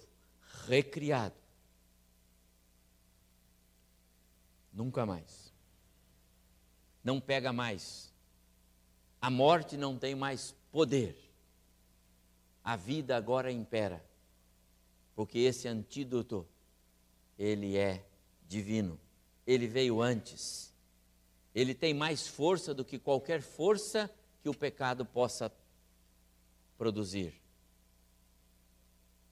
recriado, 0.67 1.37
nunca 4.73 5.07
mais. 5.07 5.53
Não 7.03 7.21
pega 7.21 7.53
mais. 7.53 8.13
A 9.21 9.31
morte 9.31 9.77
não 9.77 9.99
tem 9.99 10.15
mais 10.15 10.55
poder. 10.71 11.17
A 12.63 12.77
vida 12.77 13.17
agora 13.17 13.51
impera, 13.51 14.05
porque 15.15 15.39
esse 15.39 15.69
antídoto, 15.69 16.47
ele 17.39 17.77
é 17.77 18.05
divino. 18.49 18.99
Ele 19.47 19.67
veio 19.67 20.01
antes. 20.01 20.73
Ele 21.55 21.75
tem 21.75 21.95
mais 21.95 22.27
força 22.27 22.75
do 22.75 22.85
que 22.85 22.99
qualquer 22.99 23.41
força 23.41 24.11
que 24.43 24.49
o 24.49 24.55
pecado 24.55 25.05
possa 25.05 25.53
produzir. 26.77 27.35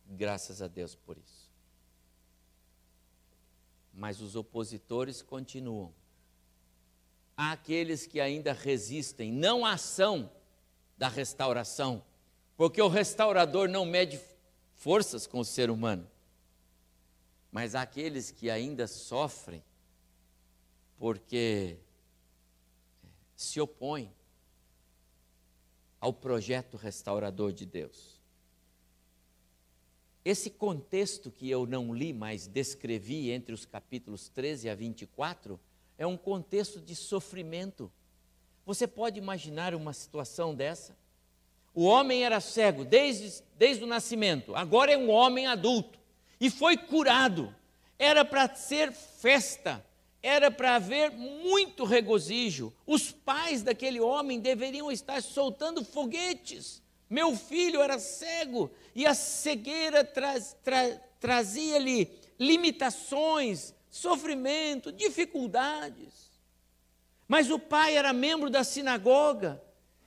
Graças 0.07 0.63
a 0.63 0.69
Deus 0.69 0.95
por 0.95 1.19
isso. 1.19 1.51
Mas 3.93 4.21
os 4.21 4.37
opositores 4.37 5.23
continuam. 5.23 5.93
Há 7.37 7.53
aqueles 7.53 8.07
que 8.07 8.21
ainda 8.21 8.53
resistem, 8.53 9.33
não 9.33 9.65
à 9.65 9.73
ação 9.73 10.31
da 10.97 11.09
restauração, 11.09 12.05
porque 12.57 12.81
o 12.81 12.89
restaurador 12.89 13.69
não 13.69 13.85
mede 13.85 14.21
forças 14.75 15.27
com 15.27 15.41
o 15.41 15.45
ser 15.45 15.71
humano, 15.71 16.09
mas 17.55 17.77
aqueles 17.77 18.33
que 18.33 18.51
ainda 18.51 18.89
sofrem 18.89 19.63
porque 20.99 21.77
se 23.37 23.61
opõem. 23.61 24.13
ao 26.01 26.13
projeto 26.13 26.77
restaurador 26.77 27.51
de 27.51 27.65
Deus. 27.65 28.21
Esse 30.23 30.51
contexto 30.51 31.31
que 31.31 31.49
eu 31.49 31.65
não 31.65 31.95
li, 31.95 32.13
mas 32.13 32.47
descrevi 32.47 33.31
entre 33.31 33.55
os 33.55 33.65
capítulos 33.65 34.29
13 34.29 34.69
a 34.69 34.75
24, 34.75 35.59
é 35.97 36.07
um 36.07 36.17
contexto 36.17 36.79
de 36.79 36.95
sofrimento. 36.95 37.91
Você 38.67 38.87
pode 38.87 39.19
imaginar 39.19 39.75
uma 39.75 39.95
situação 39.95 40.55
dessa? 40.55 40.95
O 41.73 41.85
homem 41.85 42.23
era 42.23 42.39
cego 42.39 42.85
desde, 42.85 43.43
desde 43.57 43.83
o 43.83 43.87
nascimento, 43.87 44.55
agora 44.55 44.93
é 44.93 44.99
um 44.99 45.09
homem 45.09 45.47
adulto 45.47 46.04
e 46.41 46.51
foi 46.51 46.77
curado. 46.77 47.55
Era 47.99 48.25
para 48.25 48.55
ser 48.55 48.93
festa, 48.93 49.85
era 50.23 50.51
para 50.51 50.77
haver 50.77 51.11
muito 51.11 51.85
regozijo. 51.85 52.73
Os 52.87 53.11
pais 53.11 53.63
daquele 53.63 54.01
homem 54.01 54.41
deveriam 54.41 54.91
estar 54.91 55.23
soltando 55.23 55.85
foguetes. 55.85 56.83
Meu 57.09 57.37
filho 57.37 57.81
era 57.81 57.99
cego 57.99 58.71
e 58.95 59.07
a 59.07 59.15
cegueira 59.15 60.03
tra, 60.03 60.41
tra, 60.63 61.01
trazia-lhe 61.21 62.11
limitações, 62.39 63.75
sofrimento, 63.89 64.91
dificuldades. 64.91 66.33
Mas 67.29 67.51
o 67.51 67.59
pai 67.59 67.97
era 67.97 68.13
membro 68.13 68.51
da 68.51 68.65
sinagoga 68.65 69.63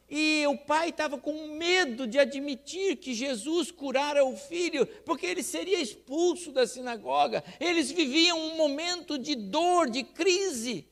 e 0.10 0.46
o 0.48 0.58
pai 0.58 0.89
estava 0.89 1.17
com 1.17 1.50
medo 1.50 2.08
de 2.08 2.17
admitir 2.17 2.96
que 2.96 3.13
Jesus 3.13 3.72
curara 3.72 4.24
o 4.24 4.38
filho, 4.38 4.86
porque 5.06 5.26
ele 5.26 5.43
seria 5.43 5.82
expulso 5.82 6.52
da 6.52 6.65
sinagoga. 6.65 7.43
Eles 7.60 7.91
viviam 7.91 8.39
um 8.39 8.56
momento 8.56 9.17
de 9.17 9.36
dor, 9.36 9.89
de 9.89 10.04
crise. 10.04 10.88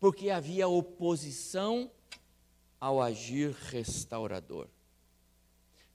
Porque 0.00 0.30
havia 0.30 0.66
oposição 0.66 1.90
ao 2.80 3.00
agir 3.00 3.52
restaurador. 3.70 4.68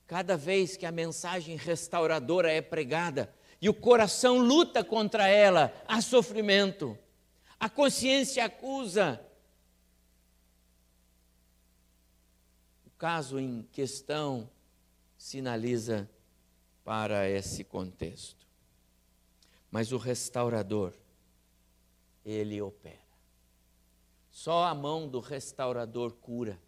Cada 0.07 0.37
vez 0.37 0.77
que 0.77 0.85
a 0.85 0.91
mensagem 0.91 1.57
restauradora 1.57 2.51
é 2.51 2.61
pregada, 2.61 3.31
e 3.61 3.67
o 3.67 3.73
coração 3.73 4.37
luta 4.37 4.81
contra 4.81 5.27
ela, 5.27 5.73
há 5.85 6.01
sofrimento. 6.01 6.97
A 7.59 7.69
consciência 7.69 8.45
acusa. 8.45 9.23
Caso 12.99 13.39
em 13.39 13.65
questão 13.71 14.49
sinaliza 15.17 16.07
para 16.83 17.29
esse 17.29 17.63
contexto. 17.63 18.45
Mas 19.71 19.93
o 19.93 19.97
restaurador, 19.97 20.93
ele 22.25 22.61
opera. 22.61 22.99
Só 24.29 24.65
a 24.65 24.75
mão 24.75 25.07
do 25.07 25.21
restaurador 25.21 26.11
cura. 26.11 26.59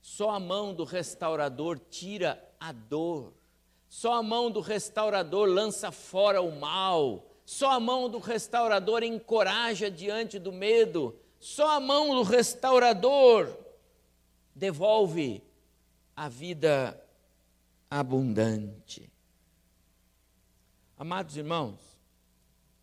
Só 0.00 0.30
a 0.30 0.40
mão 0.40 0.72
do 0.72 0.84
restaurador 0.84 1.78
tira 1.78 2.42
a 2.58 2.72
dor. 2.72 3.34
Só 3.90 4.14
a 4.14 4.22
mão 4.22 4.50
do 4.50 4.60
restaurador 4.60 5.46
lança 5.46 5.92
fora 5.92 6.40
o 6.40 6.58
mal. 6.58 7.26
Só 7.44 7.72
a 7.72 7.80
mão 7.80 8.08
do 8.08 8.18
restaurador 8.18 9.02
encoraja 9.02 9.90
diante 9.90 10.38
do 10.38 10.52
medo. 10.52 11.14
Só 11.38 11.76
a 11.76 11.80
mão 11.80 12.14
do 12.14 12.22
restaurador 12.22 13.54
devolve 14.54 15.42
a 16.18 16.28
vida 16.28 17.00
abundante. 17.88 19.08
Amados 20.96 21.36
irmãos, 21.36 21.78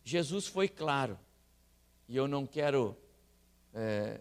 Jesus 0.02 0.46
foi 0.46 0.70
claro, 0.70 1.18
e 2.08 2.16
eu 2.16 2.26
não 2.26 2.46
quero 2.46 2.96
é, 3.74 4.18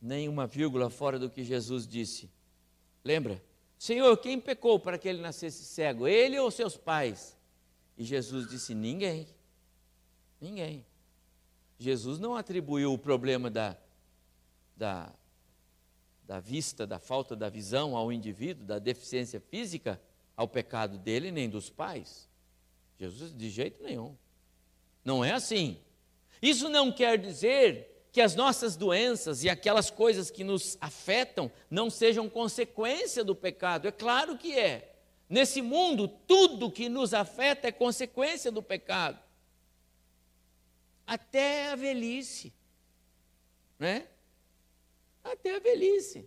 nenhuma 0.00 0.46
vírgula 0.46 0.88
fora 0.88 1.18
do 1.18 1.28
que 1.28 1.42
Jesus 1.42 1.84
disse. 1.84 2.30
Lembra? 3.02 3.42
Senhor, 3.76 4.16
quem 4.18 4.40
pecou 4.40 4.78
para 4.78 4.98
que 4.98 5.08
ele 5.08 5.20
nascesse 5.20 5.64
cego? 5.64 6.06
Ele 6.06 6.38
ou 6.38 6.48
seus 6.52 6.76
pais? 6.76 7.36
E 7.98 8.04
Jesus 8.04 8.48
disse: 8.48 8.72
Ninguém. 8.72 9.26
Ninguém. 10.40 10.86
Jesus 11.76 12.20
não 12.20 12.36
atribuiu 12.36 12.92
o 12.92 12.98
problema 12.98 13.50
da, 13.50 13.76
da, 14.76 15.12
da 16.26 16.40
vista, 16.40 16.86
da 16.86 16.98
falta 16.98 17.36
da 17.36 17.48
visão 17.48 17.96
ao 17.96 18.12
indivíduo, 18.12 18.66
da 18.66 18.78
deficiência 18.78 19.40
física, 19.40 20.00
ao 20.36 20.48
pecado 20.48 20.98
dele 20.98 21.30
nem 21.30 21.48
dos 21.48 21.70
pais. 21.70 22.28
Jesus, 22.98 23.32
de 23.34 23.48
jeito 23.48 23.82
nenhum. 23.82 24.16
Não 25.04 25.24
é 25.24 25.32
assim. 25.32 25.78
Isso 26.42 26.68
não 26.68 26.90
quer 26.90 27.18
dizer 27.18 28.08
que 28.10 28.20
as 28.20 28.34
nossas 28.34 28.76
doenças 28.76 29.44
e 29.44 29.48
aquelas 29.48 29.90
coisas 29.90 30.30
que 30.30 30.42
nos 30.42 30.76
afetam 30.80 31.50
não 31.70 31.88
sejam 31.88 32.28
consequência 32.28 33.22
do 33.22 33.34
pecado. 33.34 33.86
É 33.86 33.92
claro 33.92 34.36
que 34.36 34.58
é. 34.58 34.94
Nesse 35.28 35.60
mundo, 35.60 36.08
tudo 36.08 36.70
que 36.70 36.88
nos 36.88 37.12
afeta 37.12 37.68
é 37.68 37.72
consequência 37.72 38.50
do 38.50 38.62
pecado. 38.62 39.18
Até 41.06 41.70
a 41.70 41.76
velhice. 41.76 42.52
Né? 43.78 44.06
Até 45.32 45.56
a 45.56 45.58
velhice. 45.58 46.24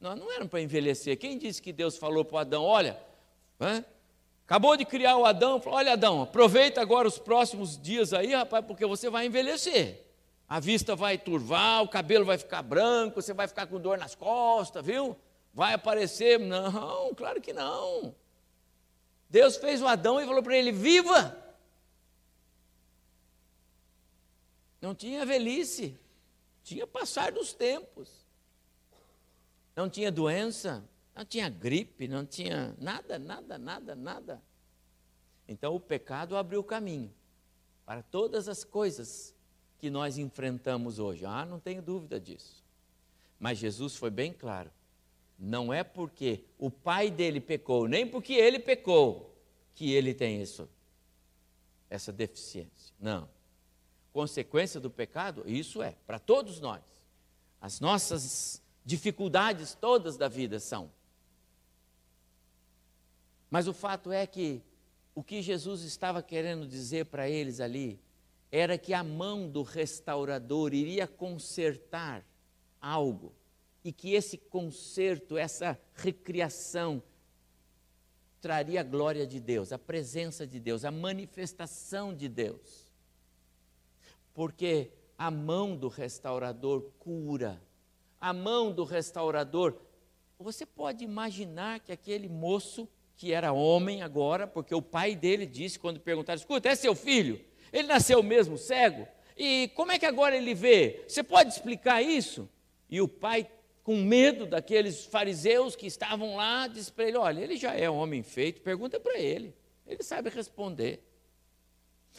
Nós 0.00 0.18
não 0.18 0.30
éramos 0.30 0.50
para 0.50 0.60
envelhecer. 0.60 1.16
Quem 1.18 1.38
disse 1.38 1.60
que 1.60 1.72
Deus 1.72 1.96
falou 1.96 2.24
para 2.24 2.40
Adão: 2.40 2.64
olha, 2.64 2.98
acabou 4.46 4.76
de 4.76 4.84
criar 4.84 5.16
o 5.16 5.24
Adão, 5.24 5.60
falou, 5.60 5.78
olha, 5.78 5.92
Adão, 5.92 6.22
aproveita 6.22 6.80
agora 6.80 7.08
os 7.08 7.18
próximos 7.18 7.80
dias 7.80 8.12
aí, 8.12 8.34
rapaz, 8.34 8.64
porque 8.64 8.84
você 8.84 9.08
vai 9.08 9.26
envelhecer 9.26 10.04
a 10.48 10.60
vista 10.60 10.94
vai 10.94 11.16
turvar, 11.16 11.82
o 11.82 11.88
cabelo 11.88 12.24
vai 12.24 12.36
ficar 12.38 12.62
branco, 12.62 13.20
você 13.20 13.32
vai 13.32 13.48
ficar 13.48 13.66
com 13.66 13.80
dor 13.80 13.98
nas 13.98 14.14
costas, 14.14 14.84
viu? 14.84 15.16
Vai 15.52 15.74
aparecer. 15.74 16.38
Não, 16.38 17.14
claro 17.14 17.40
que 17.40 17.52
não. 17.52 18.14
Deus 19.28 19.56
fez 19.56 19.80
o 19.80 19.86
Adão 19.86 20.20
e 20.20 20.26
falou 20.26 20.42
para 20.42 20.56
ele: 20.56 20.70
viva! 20.70 21.36
Não 24.80 24.94
tinha 24.94 25.24
velhice, 25.24 25.98
tinha 26.64 26.86
passar 26.86 27.30
dos 27.30 27.52
tempos. 27.52 28.26
Não 29.76 29.88
tinha 29.88 30.10
doença, 30.10 30.82
não 31.14 31.24
tinha 31.24 31.48
gripe, 31.48 32.08
não 32.08 32.24
tinha 32.24 32.74
nada, 32.78 33.18
nada, 33.18 33.58
nada, 33.58 33.94
nada. 33.94 34.42
Então 35.46 35.74
o 35.74 35.80
pecado 35.80 36.36
abriu 36.36 36.60
o 36.60 36.64
caminho 36.64 37.12
para 37.84 38.02
todas 38.02 38.48
as 38.48 38.64
coisas 38.64 39.34
que 39.78 39.90
nós 39.90 40.16
enfrentamos 40.16 40.98
hoje. 40.98 41.26
Ah, 41.26 41.44
não 41.44 41.60
tenho 41.60 41.82
dúvida 41.82 42.18
disso. 42.18 42.64
Mas 43.38 43.58
Jesus 43.58 43.96
foi 43.96 44.10
bem 44.10 44.32
claro. 44.32 44.70
Não 45.38 45.72
é 45.72 45.84
porque 45.84 46.44
o 46.58 46.70
pai 46.70 47.10
dele 47.10 47.40
pecou, 47.40 47.86
nem 47.86 48.06
porque 48.06 48.32
ele 48.32 48.58
pecou, 48.58 49.36
que 49.74 49.92
ele 49.92 50.14
tem 50.14 50.40
isso, 50.40 50.68
essa 51.90 52.12
deficiência. 52.12 52.94
Não. 52.98 53.28
Consequência 54.14 54.78
do 54.78 54.88
pecado, 54.88 55.42
isso 55.44 55.82
é, 55.82 55.96
para 56.06 56.20
todos 56.20 56.60
nós. 56.60 56.80
As 57.60 57.80
nossas 57.80 58.62
dificuldades 58.84 59.74
todas 59.74 60.16
da 60.16 60.28
vida 60.28 60.60
são. 60.60 60.88
Mas 63.50 63.66
o 63.66 63.72
fato 63.72 64.12
é 64.12 64.24
que 64.24 64.62
o 65.16 65.22
que 65.22 65.42
Jesus 65.42 65.82
estava 65.82 66.22
querendo 66.22 66.64
dizer 66.64 67.06
para 67.06 67.28
eles 67.28 67.58
ali 67.58 68.00
era 68.52 68.78
que 68.78 68.94
a 68.94 69.02
mão 69.02 69.50
do 69.50 69.64
restaurador 69.64 70.72
iria 70.72 71.08
consertar 71.08 72.24
algo 72.80 73.34
e 73.82 73.92
que 73.92 74.12
esse 74.14 74.38
conserto, 74.38 75.36
essa 75.36 75.76
recriação, 75.92 77.02
traria 78.40 78.80
a 78.80 78.84
glória 78.84 79.26
de 79.26 79.40
Deus, 79.40 79.72
a 79.72 79.78
presença 79.78 80.46
de 80.46 80.60
Deus, 80.60 80.84
a 80.84 80.92
manifestação 80.92 82.14
de 82.14 82.28
Deus. 82.28 82.83
Porque 84.34 84.90
a 85.16 85.30
mão 85.30 85.76
do 85.76 85.88
restaurador 85.88 86.90
cura, 86.98 87.62
a 88.20 88.32
mão 88.32 88.72
do 88.72 88.84
restaurador. 88.84 89.74
Você 90.38 90.66
pode 90.66 91.04
imaginar 91.04 91.80
que 91.80 91.92
aquele 91.92 92.28
moço, 92.28 92.88
que 93.16 93.32
era 93.32 93.52
homem 93.52 94.02
agora, 94.02 94.46
porque 94.46 94.74
o 94.74 94.82
pai 94.82 95.14
dele 95.14 95.46
disse, 95.46 95.78
quando 95.78 96.00
perguntaram: 96.00 96.38
escuta, 96.38 96.68
é 96.68 96.74
seu 96.74 96.94
filho? 96.94 97.40
Ele 97.72 97.88
nasceu 97.88 98.22
mesmo 98.22 98.58
cego? 98.58 99.06
E 99.36 99.70
como 99.74 99.92
é 99.92 99.98
que 99.98 100.06
agora 100.06 100.36
ele 100.36 100.54
vê? 100.54 101.04
Você 101.08 101.22
pode 101.22 101.50
explicar 101.50 102.02
isso? 102.02 102.48
E 102.88 103.00
o 103.00 103.08
pai, 103.08 103.48
com 103.82 103.96
medo 103.96 104.46
daqueles 104.46 105.04
fariseus 105.04 105.74
que 105.74 105.86
estavam 105.86 106.36
lá, 106.36 106.66
disse 106.66 106.92
para 106.92 107.06
ele: 107.06 107.16
Olha, 107.16 107.40
ele 107.40 107.56
já 107.56 107.74
é 107.74 107.88
homem 107.88 108.22
feito, 108.22 108.60
pergunta 108.60 108.98
para 108.98 109.18
ele, 109.18 109.54
ele 109.86 110.02
sabe 110.02 110.30
responder. 110.30 111.02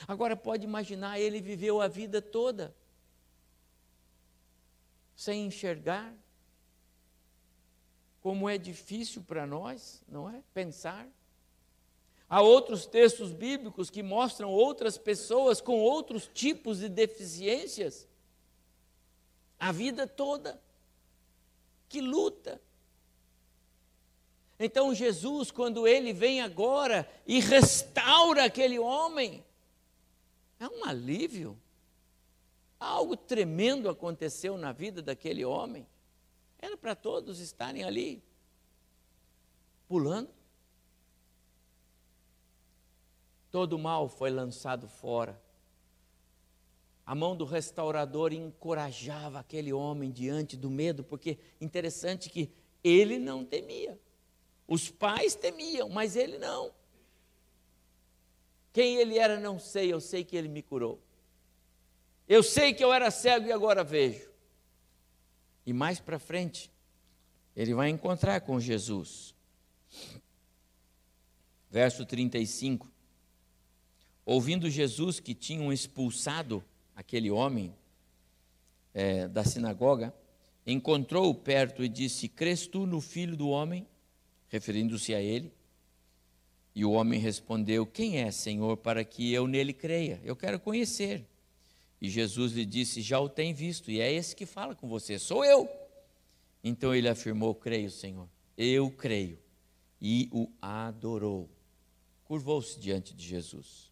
Agora 0.08 0.36
pode 0.36 0.66
imaginar, 0.66 1.20
ele 1.20 1.40
viveu 1.40 1.82
a 1.82 1.88
vida 1.88 2.22
toda 2.22 2.76
sem 5.16 5.46
enxergar. 5.46 6.14
Como 8.22 8.50
é 8.50 8.58
difícil 8.58 9.24
para 9.24 9.46
nós, 9.46 10.04
não 10.08 10.30
é? 10.30 10.42
Pensar. 10.54 11.08
Há 12.28 12.42
outros 12.42 12.86
textos 12.86 13.32
bíblicos 13.32 13.90
que 13.90 14.02
mostram 14.02 14.50
outras 14.50 14.98
pessoas 14.98 15.62
com 15.62 15.80
outros 15.80 16.28
tipos 16.34 16.80
de 16.80 16.90
deficiências. 16.90 18.08
A 19.60 19.72
vida 19.72 20.08
toda. 20.08 20.62
que 21.88 22.02
luta. 22.02 22.60
Então 24.60 24.94
Jesus, 24.94 25.52
quando 25.52 25.88
ele 25.88 26.12
vem 26.12 26.42
agora 26.42 27.08
e 27.28 27.40
restaura 27.40 28.46
aquele 28.46 28.80
homem, 28.80 29.45
é 30.60 30.68
um 30.68 30.86
alívio. 30.86 31.60
Algo 32.80 33.16
tremendo 33.16 33.90
aconteceu 33.90 34.58
na 34.58 34.72
vida 34.72 35.02
daquele 35.02 35.44
homem. 35.44 35.88
Era 36.60 36.78
para 36.78 36.96
todos 36.96 37.40
estarem 37.40 37.84
ali, 37.84 38.24
pulando. 39.88 40.30
Todo 43.52 43.78
mal 43.78 44.10
foi 44.10 44.30
lançado 44.30 44.88
fora. 44.88 45.42
A 47.06 47.14
mão 47.14 47.36
do 47.36 47.46
restaurador 47.46 48.34
encorajava 48.34 49.40
aquele 49.40 49.72
homem 49.72 50.12
diante 50.12 50.58
do 50.58 50.72
medo, 50.72 51.04
porque 51.04 51.38
interessante 51.62 52.30
que 52.30 52.52
ele 52.84 53.20
não 53.20 53.46
temia. 53.46 54.00
Os 54.68 54.90
pais 54.90 55.36
temiam, 55.36 55.88
mas 55.88 56.16
ele 56.16 56.40
não. 56.40 56.74
Quem 58.76 58.98
ele 58.98 59.18
era, 59.18 59.40
não 59.40 59.58
sei, 59.58 59.94
eu 59.94 60.02
sei 60.02 60.26
que 60.26 60.36
ele 60.36 60.50
me 60.50 60.62
curou. 60.62 61.02
Eu 62.28 62.44
sei 62.44 62.74
que 62.74 62.84
eu 62.84 62.92
era 62.92 63.10
cego 63.10 63.48
e 63.48 63.52
agora 63.54 63.82
vejo. 63.82 64.30
E 65.66 65.72
mais 65.72 65.98
para 65.98 66.20
frente, 66.20 66.70
ele 67.56 67.74
vai 67.74 67.88
encontrar 67.88 68.42
com 68.42 68.60
Jesus. 68.60 69.34
Verso 71.72 72.06
35. 72.06 72.92
Ouvindo 74.26 74.70
Jesus 74.70 75.22
que 75.22 75.34
tinham 75.34 75.72
expulsado 75.72 76.62
aquele 76.94 77.32
homem 77.32 77.74
é, 78.94 79.30
da 79.30 79.46
sinagoga, 79.46 80.14
encontrou-o 80.68 81.34
perto 81.34 81.82
e 81.82 81.88
disse: 81.88 82.28
Crês 82.28 82.68
tu 82.68 82.86
no 82.86 83.00
filho 83.00 83.38
do 83.38 83.48
homem? 83.48 83.88
referindo-se 84.50 85.14
a 85.14 85.22
ele. 85.22 85.52
E 86.76 86.84
o 86.84 86.92
homem 86.92 87.20
respondeu: 87.20 87.86
Quem 87.86 88.18
é, 88.18 88.30
Senhor, 88.30 88.76
para 88.76 89.06
que 89.06 89.32
eu 89.32 89.48
nele 89.48 89.72
creia? 89.72 90.20
Eu 90.26 90.36
quero 90.36 90.60
conhecer. 90.60 91.26
E 92.02 92.10
Jesus 92.10 92.52
lhe 92.52 92.66
disse: 92.66 93.02
Já 93.02 93.18
o 93.18 93.30
tem 93.30 93.54
visto, 93.54 93.90
e 93.90 94.02
é 94.02 94.12
esse 94.12 94.36
que 94.36 94.46
fala 94.46 94.76
com 94.76 94.90
você, 94.90 95.18
sou 95.18 95.46
eu. 95.46 95.70
Então 96.62 96.94
ele 96.94 97.08
afirmou: 97.08 97.56
Creio, 97.56 97.90
Senhor, 97.90 98.28
eu 98.58 98.92
creio. 98.92 99.40
E 100.02 100.28
o 100.34 100.50
adorou. 100.62 101.50
Curvou-se 102.26 102.78
diante 102.78 103.14
de 103.14 103.26
Jesus. 103.26 103.90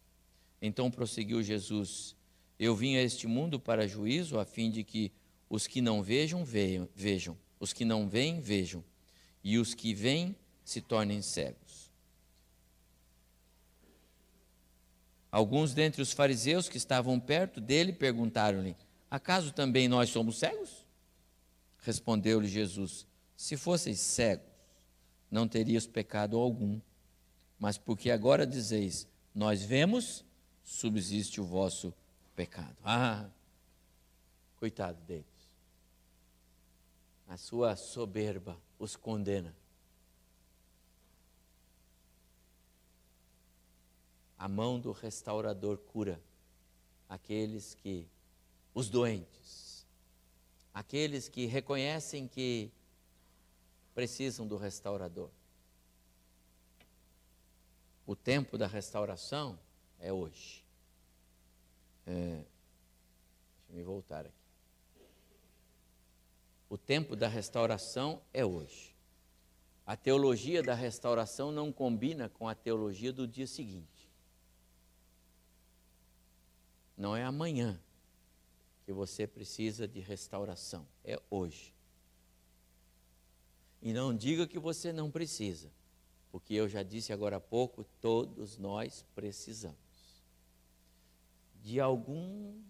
Então 0.60 0.90
prosseguiu 0.90 1.42
Jesus: 1.42 2.14
Eu 2.58 2.76
vim 2.76 2.96
a 2.96 3.02
este 3.02 3.26
mundo 3.26 3.58
para 3.58 3.88
juízo, 3.88 4.38
a 4.38 4.44
fim 4.44 4.70
de 4.70 4.84
que 4.84 5.10
os 5.48 5.66
que 5.66 5.80
não 5.80 6.02
vejam, 6.02 6.44
vejam, 6.44 7.38
os 7.58 7.72
que 7.72 7.84
não 7.84 8.08
veem, 8.08 8.40
vejam, 8.40 8.84
e 9.42 9.58
os 9.58 9.72
que 9.72 9.94
veem, 9.94 10.36
se 10.64 10.80
tornem 10.80 11.22
cegos. 11.22 11.63
Alguns 15.34 15.74
dentre 15.74 16.00
os 16.00 16.12
fariseus 16.12 16.68
que 16.68 16.76
estavam 16.76 17.18
perto 17.18 17.60
dele 17.60 17.92
perguntaram-lhe: 17.92 18.76
Acaso 19.10 19.50
também 19.52 19.88
nós 19.88 20.10
somos 20.10 20.38
cegos? 20.38 20.86
Respondeu-lhe 21.78 22.46
Jesus: 22.46 23.04
Se 23.36 23.56
fosseis 23.56 23.98
cegos, 23.98 24.46
não 25.28 25.48
terias 25.48 25.88
pecado 25.88 26.38
algum. 26.38 26.80
Mas 27.58 27.76
porque 27.76 28.12
agora 28.12 28.46
dizeis: 28.46 29.08
Nós 29.34 29.60
vemos, 29.64 30.24
subsiste 30.62 31.40
o 31.40 31.44
vosso 31.44 31.92
pecado. 32.36 32.76
Ah, 32.84 33.26
coitado 34.54 35.00
deles. 35.02 35.24
A 37.26 37.36
sua 37.36 37.74
soberba 37.74 38.56
os 38.78 38.94
condena. 38.94 39.52
A 44.44 44.48
mão 44.48 44.78
do 44.78 44.92
restaurador 44.92 45.78
cura 45.78 46.20
aqueles 47.08 47.72
que, 47.72 48.06
os 48.74 48.90
doentes, 48.90 49.86
aqueles 50.74 51.30
que 51.30 51.46
reconhecem 51.46 52.28
que 52.28 52.70
precisam 53.94 54.46
do 54.46 54.58
restaurador. 54.58 55.30
O 58.06 58.14
tempo 58.14 58.58
da 58.58 58.66
restauração 58.66 59.58
é 59.98 60.12
hoje. 60.12 60.62
É, 62.06 62.12
deixa 62.12 62.46
eu 63.70 63.76
me 63.76 63.82
voltar 63.82 64.26
aqui. 64.26 65.08
O 66.68 66.76
tempo 66.76 67.16
da 67.16 67.28
restauração 67.28 68.20
é 68.30 68.44
hoje. 68.44 68.94
A 69.86 69.96
teologia 69.96 70.62
da 70.62 70.74
restauração 70.74 71.50
não 71.50 71.72
combina 71.72 72.28
com 72.28 72.46
a 72.46 72.54
teologia 72.54 73.10
do 73.10 73.26
dia 73.26 73.46
seguinte. 73.46 73.93
Não 76.96 77.16
é 77.16 77.24
amanhã 77.24 77.80
que 78.84 78.92
você 78.92 79.26
precisa 79.26 79.88
de 79.88 80.00
restauração, 80.00 80.86
é 81.04 81.20
hoje. 81.30 81.74
E 83.80 83.92
não 83.92 84.16
diga 84.16 84.46
que 84.46 84.58
você 84.58 84.92
não 84.92 85.10
precisa, 85.10 85.70
porque 86.30 86.54
eu 86.54 86.68
já 86.68 86.82
disse 86.82 87.12
agora 87.12 87.36
há 87.36 87.40
pouco, 87.40 87.84
todos 88.00 88.56
nós 88.56 89.04
precisamos 89.14 89.76
de 91.62 91.80
algum 91.80 92.62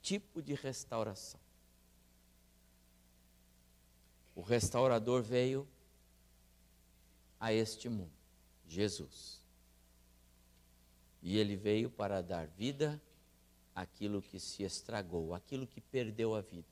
tipo 0.00 0.40
de 0.40 0.54
restauração. 0.54 1.38
O 4.34 4.40
restaurador 4.40 5.22
veio 5.22 5.68
a 7.38 7.52
este 7.52 7.88
mundo, 7.88 8.12
Jesus. 8.66 9.42
E 11.22 11.36
ele 11.36 11.56
veio 11.56 11.90
para 11.90 12.22
dar 12.22 12.46
vida 12.46 13.00
aquilo 13.76 14.22
que 14.22 14.40
se 14.40 14.62
estragou, 14.62 15.34
aquilo 15.34 15.66
que 15.66 15.82
perdeu 15.82 16.34
a 16.34 16.40
vida. 16.40 16.66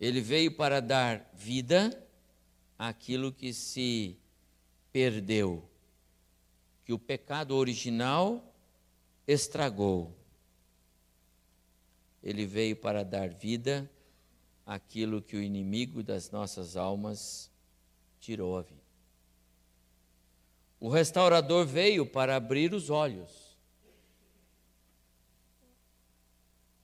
Ele 0.00 0.22
veio 0.22 0.56
para 0.56 0.80
dar 0.80 1.30
vida 1.34 1.90
àquilo 2.78 3.30
que 3.30 3.52
se 3.52 4.16
perdeu, 4.90 5.62
que 6.86 6.94
o 6.94 6.98
pecado 6.98 7.54
original 7.54 8.42
estragou. 9.26 10.16
Ele 12.22 12.46
veio 12.46 12.74
para 12.74 13.04
dar 13.04 13.28
vida 13.28 13.90
àquilo 14.64 15.20
que 15.20 15.36
o 15.36 15.42
inimigo 15.42 16.02
das 16.02 16.30
nossas 16.30 16.78
almas 16.78 17.50
tirou 18.18 18.56
a 18.56 18.62
vida. 18.62 18.80
O 20.78 20.88
restaurador 20.88 21.66
veio 21.66 22.06
para 22.06 22.36
abrir 22.36 22.72
os 22.72 22.88
olhos 22.88 23.39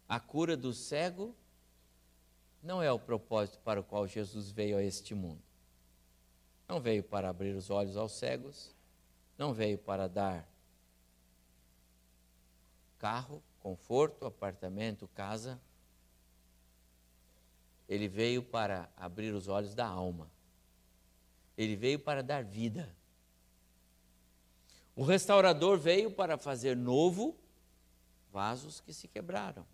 A 0.08 0.20
cura 0.20 0.56
do 0.56 0.72
cego 0.72 1.34
não 2.62 2.82
é 2.82 2.90
o 2.90 2.98
propósito 2.98 3.58
para 3.60 3.80
o 3.80 3.84
qual 3.84 4.06
Jesus 4.06 4.50
veio 4.50 4.76
a 4.76 4.82
este 4.82 5.14
mundo. 5.14 5.42
Não 6.68 6.80
veio 6.80 7.02
para 7.02 7.28
abrir 7.28 7.54
os 7.54 7.70
olhos 7.70 7.96
aos 7.96 8.12
cegos, 8.12 8.74
não 9.38 9.52
veio 9.52 9.78
para 9.78 10.08
dar 10.08 10.48
carro, 12.98 13.42
conforto, 13.60 14.26
apartamento, 14.26 15.08
casa. 15.08 15.60
Ele 17.88 18.08
veio 18.08 18.42
para 18.42 18.90
abrir 18.96 19.32
os 19.32 19.46
olhos 19.48 19.74
da 19.74 19.86
alma. 19.86 20.30
Ele 21.56 21.76
veio 21.76 21.98
para 21.98 22.22
dar 22.22 22.44
vida. 22.44 22.94
O 24.94 25.04
restaurador 25.04 25.78
veio 25.78 26.10
para 26.10 26.36
fazer 26.36 26.76
novo 26.76 27.36
vasos 28.32 28.80
que 28.80 28.92
se 28.92 29.06
quebraram. 29.06 29.64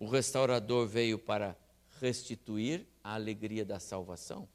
O 0.00 0.06
restaurador 0.06 0.86
veio 0.86 1.18
para 1.18 1.54
restituir 2.00 2.86
a 3.04 3.14
alegria 3.14 3.66
da 3.66 3.78
salvação. 3.78 4.48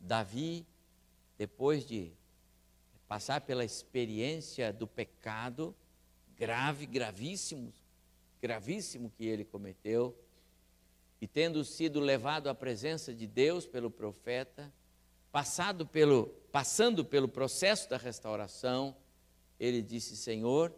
Davi, 0.00 0.66
depois 1.38 1.86
de 1.86 2.10
passar 3.06 3.42
pela 3.42 3.64
experiência 3.64 4.72
do 4.72 4.88
pecado 4.88 5.72
grave, 6.36 6.84
gravíssimo, 6.84 7.72
gravíssimo 8.42 9.08
que 9.16 9.24
ele 9.24 9.44
cometeu, 9.44 10.18
e 11.20 11.26
tendo 11.28 11.64
sido 11.64 12.00
levado 12.00 12.48
à 12.48 12.54
presença 12.54 13.14
de 13.14 13.26
Deus 13.26 13.66
pelo 13.66 13.88
profeta, 13.90 14.72
passado 15.30 15.86
pelo, 15.86 16.26
passando 16.50 17.04
pelo 17.04 17.28
processo 17.28 17.88
da 17.88 17.96
restauração, 17.96 18.96
ele 19.60 19.80
disse: 19.80 20.16
Senhor, 20.16 20.74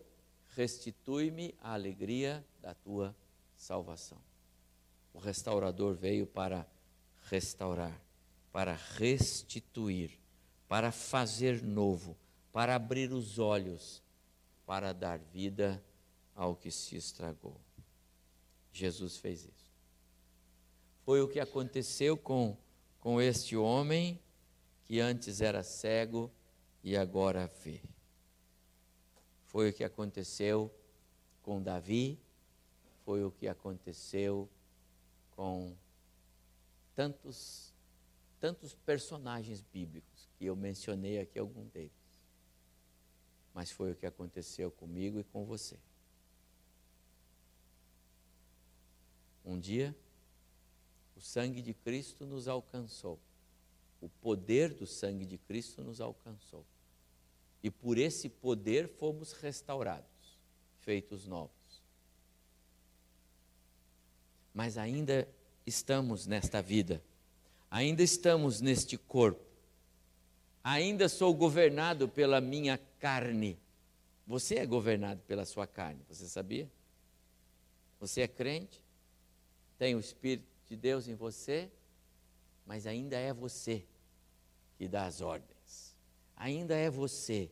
restitui-me 0.51 1.55
a 1.63 1.73
alegria 1.73 2.45
da 2.61 2.75
tua 2.75 3.17
salvação. 3.61 4.19
O 5.13 5.19
restaurador 5.19 5.95
veio 5.95 6.27
para 6.27 6.67
restaurar, 7.29 8.01
para 8.51 8.75
restituir, 8.75 10.19
para 10.67 10.91
fazer 10.91 11.63
novo, 11.63 12.17
para 12.53 12.75
abrir 12.75 13.13
os 13.13 13.39
olhos, 13.39 14.03
para 14.65 14.95
dar 14.95 15.19
vida 15.19 15.83
ao 16.35 16.57
que 16.57 16.71
se 16.71 16.97
estragou. 16.97 17.61
Jesus 18.73 19.19
fez 19.19 19.45
isso. 19.45 19.71
Foi 21.03 21.21
o 21.21 21.29
que 21.29 21.39
aconteceu 21.39 22.17
com, 22.17 22.57
com 22.99 23.21
este 23.21 23.57
homem 23.57 24.19
que 24.85 25.01
antes 25.01 25.41
era 25.43 25.63
cego 25.63 26.31
e 26.83 26.97
agora 26.97 27.47
vê. 27.63 27.83
Foi 29.45 29.69
o 29.69 29.73
que 29.73 29.85
aconteceu 29.85 30.73
com 31.43 31.61
Davi, 31.61 32.19
foi 33.11 33.25
o 33.25 33.31
que 33.33 33.49
aconteceu 33.49 34.49
com 35.35 35.75
tantos 36.95 37.75
tantos 38.39 38.73
personagens 38.73 39.61
bíblicos 39.61 40.29
que 40.39 40.45
eu 40.45 40.55
mencionei 40.55 41.19
aqui 41.19 41.37
algum 41.37 41.67
deles. 41.67 41.91
Mas 43.53 43.73
foi 43.73 43.91
o 43.91 43.97
que 43.97 44.07
aconteceu 44.07 44.71
comigo 44.71 45.19
e 45.19 45.25
com 45.25 45.45
você. 45.45 45.77
Um 49.45 49.59
dia, 49.59 49.93
o 51.17 51.21
sangue 51.21 51.61
de 51.61 51.75
Cristo 51.75 52.25
nos 52.25 52.47
alcançou. 52.47 53.19
O 54.01 54.09
poder 54.09 54.73
do 54.73 54.87
sangue 54.87 55.27
de 55.27 55.37
Cristo 55.37 55.83
nos 55.83 56.01
alcançou. 56.01 56.65
E 57.61 57.73
por 57.73 57.99
esse 57.99 58.29
poder 58.29 58.87
fomos 58.87 59.33
restaurados, 59.33 60.39
feitos 60.79 61.27
novos. 61.27 61.60
Mas 64.61 64.77
ainda 64.77 65.27
estamos 65.65 66.27
nesta 66.27 66.61
vida, 66.61 67.03
ainda 67.71 68.03
estamos 68.03 68.61
neste 68.61 68.99
corpo, 68.99 69.41
ainda 70.63 71.09
sou 71.09 71.33
governado 71.33 72.07
pela 72.07 72.43
minha 72.43 72.77
carne. 72.99 73.59
Você 74.27 74.57
é 74.57 74.67
governado 74.67 75.23
pela 75.23 75.47
sua 75.47 75.67
carne, 75.67 76.05
você 76.07 76.29
sabia? 76.29 76.71
Você 78.01 78.21
é 78.21 78.29
crente, 78.29 78.85
tem 79.79 79.95
o 79.95 79.99
Espírito 79.99 80.47
de 80.69 80.77
Deus 80.77 81.09
em 81.09 81.15
você, 81.15 81.71
mas 82.67 82.87
ainda 82.87 83.17
é 83.17 83.33
você 83.33 83.83
que 84.77 84.87
dá 84.87 85.07
as 85.07 85.23
ordens, 85.23 85.97
ainda 86.37 86.77
é 86.77 86.91
você 86.91 87.51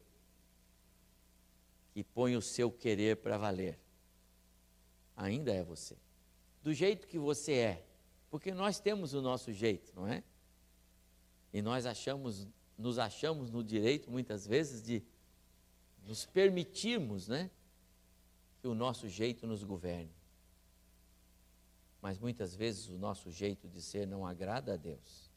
que 1.95 2.05
põe 2.05 2.37
o 2.37 2.43
seu 2.43 2.71
querer 2.71 3.17
para 3.17 3.39
valer, 3.39 3.79
ainda 5.17 5.55
é 5.55 5.63
você, 5.63 5.97
do 6.69 6.75
jeito 6.75 7.07
que 7.07 7.19
você 7.19 7.53
é, 7.55 7.87
porque 8.29 8.53
nós 8.53 8.79
temos 8.79 9.15
o 9.15 9.23
nosso 9.23 9.51
jeito, 9.55 9.91
não 9.97 10.07
é? 10.07 10.23
E 11.51 11.63
nós 11.63 11.87
achamos, 11.87 12.47
nos 12.77 12.99
achamos 12.99 13.51
no 13.51 13.65
direito 13.65 14.11
muitas 14.11 14.47
vezes 14.47 14.83
de 14.83 15.03
nos 16.07 16.27
permitirmos, 16.27 17.27
né, 17.27 17.51
que 18.61 18.69
o 18.69 18.75
nosso 18.75 19.09
jeito 19.09 19.47
nos 19.47 19.65
governe. 19.65 20.15
Mas 22.03 22.19
muitas 22.19 22.55
vezes 22.55 22.91
o 22.91 22.99
nosso 22.99 23.31
jeito 23.31 23.67
de 23.67 23.81
ser 23.81 24.07
não 24.07 24.27
agrada 24.27 24.75
a 24.75 24.77
Deus. 24.77 25.31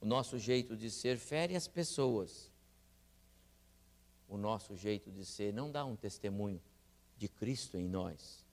O 0.00 0.06
nosso 0.06 0.38
jeito 0.38 0.76
de 0.76 0.92
ser 0.92 1.18
fere 1.18 1.56
as 1.56 1.66
pessoas. 1.66 2.52
O 4.28 4.36
nosso 4.36 4.76
jeito 4.76 5.10
de 5.10 5.24
ser 5.24 5.52
não 5.52 5.72
dá 5.72 5.84
um 5.84 5.96
testemunho 5.96 6.62
de 7.16 7.28
Cristo 7.28 7.76
em 7.76 7.88
nós 7.88 8.46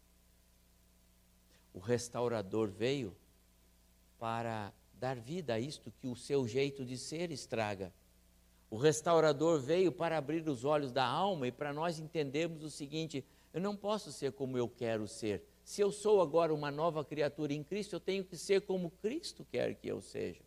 o 1.75 1.79
restaurador 1.79 2.69
veio 2.69 3.13
para 4.17 4.73
dar 4.93 5.19
vida 5.19 5.55
a 5.55 5.59
isto 5.59 5.91
que 5.91 6.07
o 6.07 6.15
seu 6.15 6.47
jeito 6.47 6.85
de 6.85 6.97
ser 6.97 7.31
estraga. 7.31 7.93
O 8.69 8.77
restaurador 8.77 9.59
veio 9.59 9.91
para 9.91 10.17
abrir 10.17 10.47
os 10.47 10.63
olhos 10.63 10.93
da 10.93 11.05
alma 11.05 11.49
e 11.49 11.51
para 11.51 11.73
nós 11.73 11.99
entendermos 11.99 12.63
o 12.63 12.69
seguinte: 12.69 13.25
eu 13.53 13.59
não 13.59 13.75
posso 13.75 14.09
ser 14.13 14.31
como 14.31 14.57
eu 14.57 14.69
quero 14.69 15.05
ser. 15.05 15.43
Se 15.65 15.81
eu 15.81 15.91
sou 15.91 16.21
agora 16.21 16.53
uma 16.53 16.71
nova 16.71 17.03
criatura 17.03 17.51
em 17.51 17.61
Cristo, 17.61 17.97
eu 17.97 17.99
tenho 17.99 18.23
que 18.23 18.37
ser 18.37 18.61
como 18.61 18.89
Cristo 18.89 19.43
quer 19.43 19.75
que 19.75 19.89
eu 19.89 19.99
seja. 19.99 20.45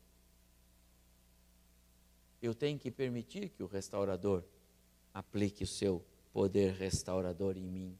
Eu 2.40 2.54
tenho 2.54 2.78
que 2.78 2.90
permitir 2.90 3.50
que 3.50 3.62
o 3.62 3.66
restaurador 3.66 4.42
aplique 5.12 5.62
o 5.62 5.66
seu 5.66 6.02
poder 6.32 6.72
restaurador 6.72 7.58
em 7.58 7.66
mim. 7.66 7.98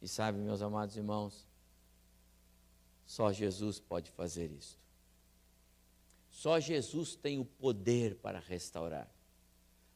E 0.00 0.06
sabe, 0.06 0.38
meus 0.38 0.62
amados 0.62 0.96
irmãos, 0.96 1.47
só 3.08 3.32
Jesus 3.32 3.80
pode 3.80 4.10
fazer 4.10 4.52
isto. 4.52 4.78
Só 6.30 6.60
Jesus 6.60 7.16
tem 7.16 7.38
o 7.38 7.44
poder 7.44 8.16
para 8.16 8.38
restaurar. 8.38 9.10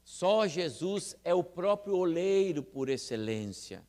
Só 0.03 0.47
Jesus 0.47 1.15
é 1.23 1.35
o 1.35 1.45
próprio 1.45 1.95
oleiro 1.95 2.63
por 2.63 2.89
excelência. 2.89 3.87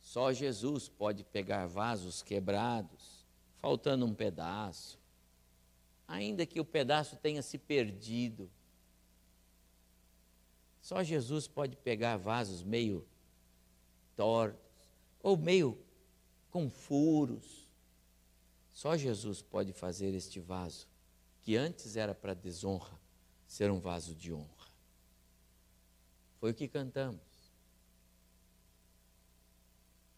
Só 0.00 0.32
Jesus 0.32 0.88
pode 0.88 1.24
pegar 1.24 1.66
vasos 1.66 2.22
quebrados, 2.22 3.26
faltando 3.58 4.06
um 4.06 4.14
pedaço, 4.14 4.98
ainda 6.08 6.46
que 6.46 6.58
o 6.58 6.64
pedaço 6.64 7.18
tenha 7.18 7.42
se 7.42 7.58
perdido. 7.58 8.50
Só 10.80 11.02
Jesus 11.02 11.46
pode 11.46 11.76
pegar 11.76 12.16
vasos 12.16 12.62
meio 12.62 13.06
tortos 14.16 14.58
ou 15.22 15.36
meio 15.36 15.78
com 16.50 16.70
furos 16.70 17.63
só 18.74 18.96
Jesus 18.96 19.40
pode 19.40 19.72
fazer 19.72 20.12
este 20.14 20.40
vaso, 20.40 20.88
que 21.40 21.56
antes 21.56 21.94
era 21.96 22.12
para 22.12 22.34
desonra, 22.34 23.00
ser 23.46 23.70
um 23.70 23.78
vaso 23.78 24.16
de 24.16 24.32
honra. 24.32 24.68
Foi 26.40 26.50
o 26.50 26.54
que 26.54 26.66
cantamos. 26.66 27.22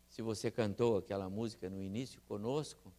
Se 0.08 0.22
você 0.22 0.50
cantou 0.50 0.96
aquela 0.96 1.28
música 1.28 1.68
no 1.68 1.82
início 1.82 2.18
conosco, 2.22 2.90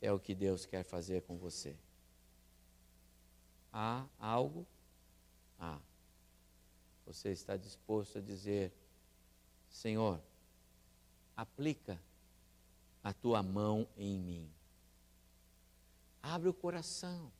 é 0.00 0.12
o 0.12 0.20
que 0.20 0.36
Deus 0.36 0.64
quer 0.64 0.84
fazer 0.84 1.22
com 1.22 1.36
você. 1.36 1.76
Há 3.72 4.06
algo? 4.20 4.64
Há. 5.58 5.80
Você 7.06 7.30
está 7.30 7.56
disposto 7.56 8.18
a 8.18 8.20
dizer: 8.20 8.72
Senhor, 9.68 10.22
aplica 11.36 12.00
a 13.02 13.12
tua 13.12 13.42
mão 13.42 13.88
em 13.96 14.18
mim. 14.18 14.50
Abre 16.22 16.48
o 16.48 16.54
coração. 16.54 17.32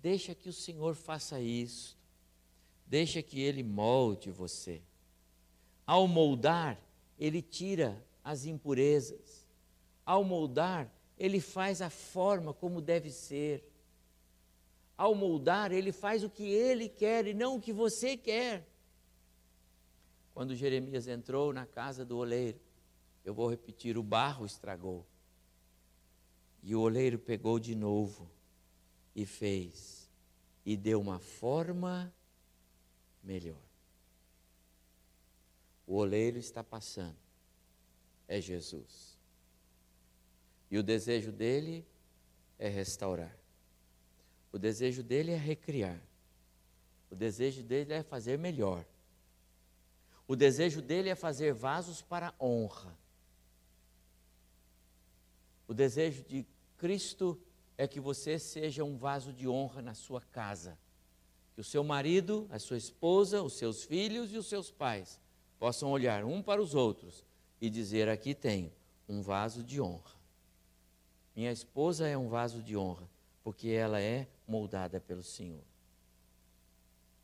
Deixa 0.00 0.34
que 0.34 0.48
o 0.48 0.52
Senhor 0.52 0.94
faça 0.94 1.40
isso. 1.40 1.96
Deixa 2.86 3.22
que 3.22 3.40
Ele 3.40 3.62
molde 3.62 4.30
você. 4.30 4.82
Ao 5.86 6.08
moldar, 6.08 6.80
Ele 7.18 7.42
tira 7.42 8.02
as 8.22 8.46
impurezas. 8.46 9.46
Ao 10.04 10.24
moldar, 10.24 10.90
Ele 11.18 11.40
faz 11.40 11.82
a 11.82 11.90
forma 11.90 12.54
como 12.54 12.80
deve 12.80 13.10
ser. 13.10 13.70
Ao 14.96 15.14
moldar, 15.14 15.72
Ele 15.72 15.92
faz 15.92 16.24
o 16.24 16.30
que 16.30 16.44
Ele 16.44 16.88
quer 16.88 17.26
e 17.26 17.34
não 17.34 17.56
o 17.56 17.60
que 17.60 17.72
você 17.72 18.16
quer. 18.16 18.66
Quando 20.32 20.56
Jeremias 20.56 21.06
entrou 21.06 21.52
na 21.52 21.66
casa 21.66 22.04
do 22.04 22.18
oleiro, 22.18 22.60
eu 23.24 23.32
vou 23.32 23.48
repetir: 23.48 23.96
o 23.96 24.02
barro 24.02 24.44
estragou. 24.44 25.06
E 26.62 26.74
o 26.74 26.80
oleiro 26.80 27.18
pegou 27.18 27.58
de 27.58 27.74
novo 27.74 28.30
e 29.14 29.26
fez, 29.26 30.08
e 30.64 30.76
deu 30.76 31.00
uma 31.00 31.18
forma 31.18 32.12
melhor. 33.22 33.62
O 35.86 35.96
oleiro 35.96 36.38
está 36.38 36.64
passando, 36.64 37.18
é 38.26 38.40
Jesus. 38.40 39.18
E 40.70 40.78
o 40.78 40.82
desejo 40.82 41.30
dele 41.30 41.86
é 42.58 42.68
restaurar. 42.68 43.36
O 44.50 44.58
desejo 44.58 45.02
dele 45.02 45.32
é 45.32 45.36
recriar. 45.36 46.00
O 47.10 47.14
desejo 47.14 47.62
dele 47.62 47.92
é 47.92 48.02
fazer 48.02 48.38
melhor. 48.38 48.86
O 50.26 50.34
desejo 50.34 50.80
dele 50.80 51.10
é 51.10 51.14
fazer 51.14 51.52
vasos 51.52 52.00
para 52.00 52.34
honra. 52.40 52.96
O 55.66 55.74
desejo 55.74 56.22
de 56.24 56.46
Cristo 56.76 57.40
é 57.76 57.86
que 57.88 58.00
você 58.00 58.38
seja 58.38 58.84
um 58.84 58.96
vaso 58.96 59.32
de 59.32 59.48
honra 59.48 59.80
na 59.82 59.94
sua 59.94 60.20
casa. 60.20 60.78
Que 61.54 61.60
o 61.60 61.64
seu 61.64 61.82
marido, 61.84 62.46
a 62.50 62.58
sua 62.58 62.76
esposa, 62.76 63.42
os 63.42 63.54
seus 63.54 63.84
filhos 63.84 64.32
e 64.32 64.36
os 64.36 64.46
seus 64.46 64.70
pais 64.70 65.20
possam 65.58 65.90
olhar 65.90 66.24
um 66.24 66.42
para 66.42 66.60
os 66.60 66.74
outros 66.74 67.24
e 67.60 67.70
dizer: 67.70 68.08
Aqui 68.08 68.34
tenho 68.34 68.72
um 69.08 69.22
vaso 69.22 69.62
de 69.62 69.80
honra. 69.80 70.14
Minha 71.34 71.50
esposa 71.50 72.06
é 72.06 72.16
um 72.16 72.28
vaso 72.28 72.62
de 72.62 72.76
honra, 72.76 73.08
porque 73.42 73.68
ela 73.68 74.00
é 74.00 74.28
moldada 74.46 75.00
pelo 75.00 75.22
Senhor. 75.22 75.62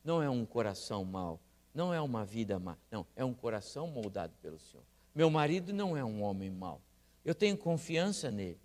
Não 0.03 0.21
é 0.21 0.29
um 0.29 0.45
coração 0.45 1.05
mau, 1.05 1.39
não 1.73 1.93
é 1.93 2.01
uma 2.01 2.25
vida 2.25 2.59
má, 2.59 2.77
não, 2.89 3.05
é 3.15 3.23
um 3.23 3.33
coração 3.33 3.87
moldado 3.87 4.33
pelo 4.41 4.59
Senhor. 4.59 4.83
Meu 5.13 5.29
marido 5.29 5.71
não 5.71 5.95
é 5.95 6.03
um 6.03 6.23
homem 6.23 6.49
mau, 6.49 6.81
eu 7.23 7.35
tenho 7.35 7.57
confiança 7.57 8.31
nele. 8.31 8.59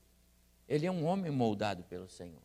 Ele 0.68 0.86
é 0.86 0.90
um 0.90 1.04
homem 1.04 1.30
moldado 1.30 1.84
pelo 1.84 2.08
Senhor. 2.08 2.42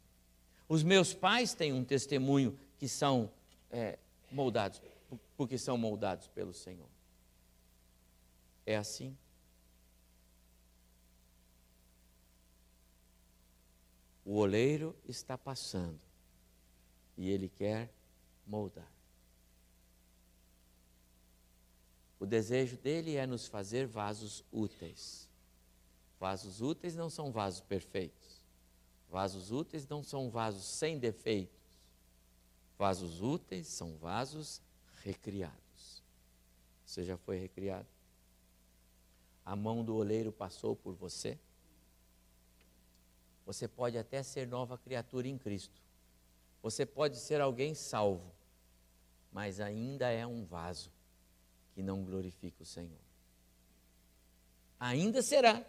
Os 0.68 0.84
meus 0.84 1.14
pais 1.14 1.54
têm 1.54 1.74
um 1.74 1.84
testemunho 1.84 2.58
que 2.78 2.88
são 2.88 3.32
é, 3.70 3.98
moldados, 4.32 4.82
porque 5.36 5.58
são 5.58 5.78
moldados 5.78 6.28
pelo 6.28 6.54
Senhor. 6.54 6.90
É 8.66 8.78
assim. 8.78 9.18
O 14.24 14.36
oleiro 14.36 14.96
está 15.08 15.38
passando 15.38 16.00
e 17.18 17.30
ele 17.30 17.50
quer 17.50 17.92
moldar. 18.46 18.90
O 22.20 22.26
desejo 22.26 22.78
dele 22.78 23.16
é 23.16 23.26
nos 23.26 23.48
fazer 23.48 23.88
vasos 23.88 24.46
úteis. 24.52 25.31
Vasos 26.22 26.62
úteis 26.62 26.96
não 26.96 27.10
são 27.10 27.32
vasos 27.32 27.62
perfeitos. 27.62 28.44
Vasos 29.10 29.52
úteis 29.52 29.88
não 29.88 30.04
são 30.04 30.30
vasos 30.30 30.64
sem 30.64 31.00
defeitos. 31.00 31.82
Vasos 32.78 33.24
úteis 33.24 33.66
são 33.66 33.98
vasos 33.98 34.62
recriados. 35.04 36.04
Você 36.86 37.04
já 37.04 37.18
foi 37.18 37.40
recriado? 37.40 37.88
A 39.44 39.56
mão 39.56 39.84
do 39.84 39.96
oleiro 39.96 40.32
passou 40.32 40.76
por 40.76 40.94
você? 40.94 41.40
Você 43.44 43.68
pode 43.68 43.98
até 43.98 44.22
ser 44.22 44.46
nova 44.46 44.78
criatura 44.78 45.28
em 45.28 45.40
Cristo. 45.40 45.82
Você 46.62 46.86
pode 46.86 47.18
ser 47.18 47.42
alguém 47.42 47.74
salvo, 47.74 48.32
mas 49.32 49.60
ainda 49.60 50.12
é 50.12 50.28
um 50.28 50.46
vaso 50.46 50.92
que 51.74 51.82
não 51.82 52.04
glorifica 52.04 52.62
o 52.62 52.66
Senhor. 52.66 53.02
Ainda 54.80 55.24
será, 55.24 55.66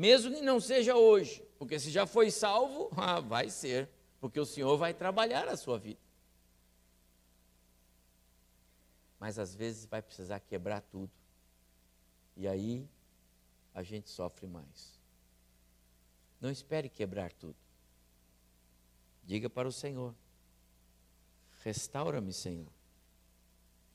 mesmo 0.00 0.34
que 0.34 0.40
não 0.40 0.58
seja 0.58 0.96
hoje, 0.96 1.46
porque 1.58 1.78
se 1.78 1.90
já 1.90 2.06
foi 2.06 2.30
salvo, 2.30 2.88
ah, 2.96 3.20
vai 3.20 3.50
ser, 3.50 3.86
porque 4.18 4.40
o 4.40 4.46
Senhor 4.46 4.78
vai 4.78 4.94
trabalhar 4.94 5.46
a 5.46 5.58
sua 5.58 5.78
vida. 5.78 6.00
Mas 9.18 9.38
às 9.38 9.54
vezes 9.54 9.84
vai 9.84 10.00
precisar 10.00 10.40
quebrar 10.40 10.80
tudo, 10.80 11.12
e 12.34 12.48
aí 12.48 12.88
a 13.74 13.82
gente 13.82 14.08
sofre 14.08 14.46
mais. 14.46 14.98
Não 16.40 16.50
espere 16.50 16.88
quebrar 16.88 17.30
tudo. 17.34 17.56
Diga 19.22 19.50
para 19.50 19.68
o 19.68 19.72
Senhor: 19.72 20.14
restaura-me, 21.62 22.32
Senhor. 22.32 22.72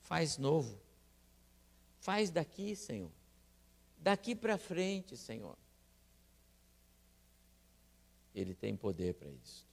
Faz 0.02 0.38
novo. 0.38 0.80
Faz 1.98 2.30
daqui, 2.30 2.76
Senhor. 2.76 3.10
Daqui 3.98 4.36
para 4.36 4.56
frente, 4.56 5.16
Senhor. 5.16 5.58
Ele 8.36 8.54
tem 8.54 8.76
poder 8.76 9.14
para 9.14 9.30
isso. 9.30 9.66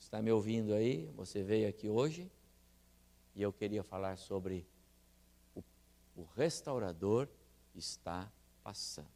Está 0.00 0.22
me 0.22 0.32
ouvindo 0.32 0.72
aí? 0.72 1.06
Você 1.14 1.42
veio 1.42 1.68
aqui 1.68 1.86
hoje 1.86 2.32
e 3.34 3.42
eu 3.42 3.52
queria 3.52 3.82
falar 3.82 4.16
sobre 4.16 4.66
o, 5.54 5.62
o 6.16 6.24
restaurador 6.34 7.28
está 7.74 8.32
passando. 8.62 9.06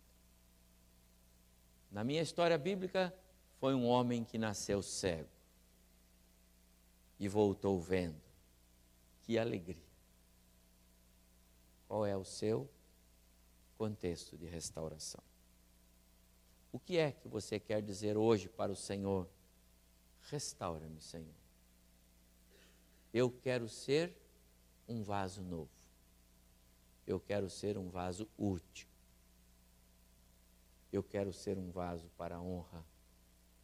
Na 1.91 2.05
minha 2.05 2.21
história 2.21 2.59
bíblica, 2.59 3.15
foi 3.59 3.75
um 3.75 3.87
homem 3.87 4.23
que 4.23 4.37
nasceu 4.37 4.83
cego 4.83 5.31
e 7.19 7.27
voltou 7.29 7.81
vendo. 7.81 8.21
Que 9.23 9.39
alegria! 9.39 9.83
Qual 11.89 12.05
é 12.05 12.15
o 12.15 12.25
seu 12.25 12.69
contexto 13.79 14.37
de 14.37 14.45
restauração? 14.47 15.25
O 16.77 16.79
que 16.79 16.99
é 16.99 17.11
que 17.11 17.27
você 17.27 17.59
quer 17.59 17.81
dizer 17.81 18.19
hoje 18.19 18.51
para 18.51 18.71
o 18.71 18.77
Senhor? 18.77 19.27
Restaura-me, 20.29 21.01
Senhor. 21.01 21.35
Eu 23.15 23.31
quero 23.31 23.67
ser 23.67 24.15
um 24.87 25.03
vaso 25.03 25.43
novo. 25.43 25.71
Eu 27.07 27.19
quero 27.19 27.49
ser 27.49 27.79
um 27.79 27.89
vaso 27.89 28.29
útil. 28.37 28.87
Eu 30.93 31.03
quero 31.03 31.33
ser 31.33 31.57
um 31.57 31.71
vaso 31.71 32.11
para 32.11 32.37
a 32.37 32.43
honra 32.43 32.85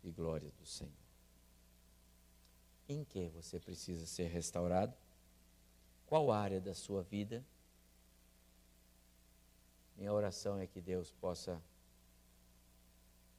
e 0.02 0.10
glória 0.10 0.50
do 0.52 0.64
Senhor. 0.64 0.94
Em 2.88 3.04
que 3.04 3.28
você 3.28 3.60
precisa 3.60 4.06
ser 4.06 4.28
restaurado? 4.28 4.96
Qual 6.06 6.32
área 6.32 6.62
da 6.62 6.72
sua 6.72 7.02
vida? 7.02 7.44
Minha 9.98 10.14
oração 10.14 10.58
é 10.58 10.66
que 10.66 10.80
Deus 10.80 11.12
possa 11.12 11.62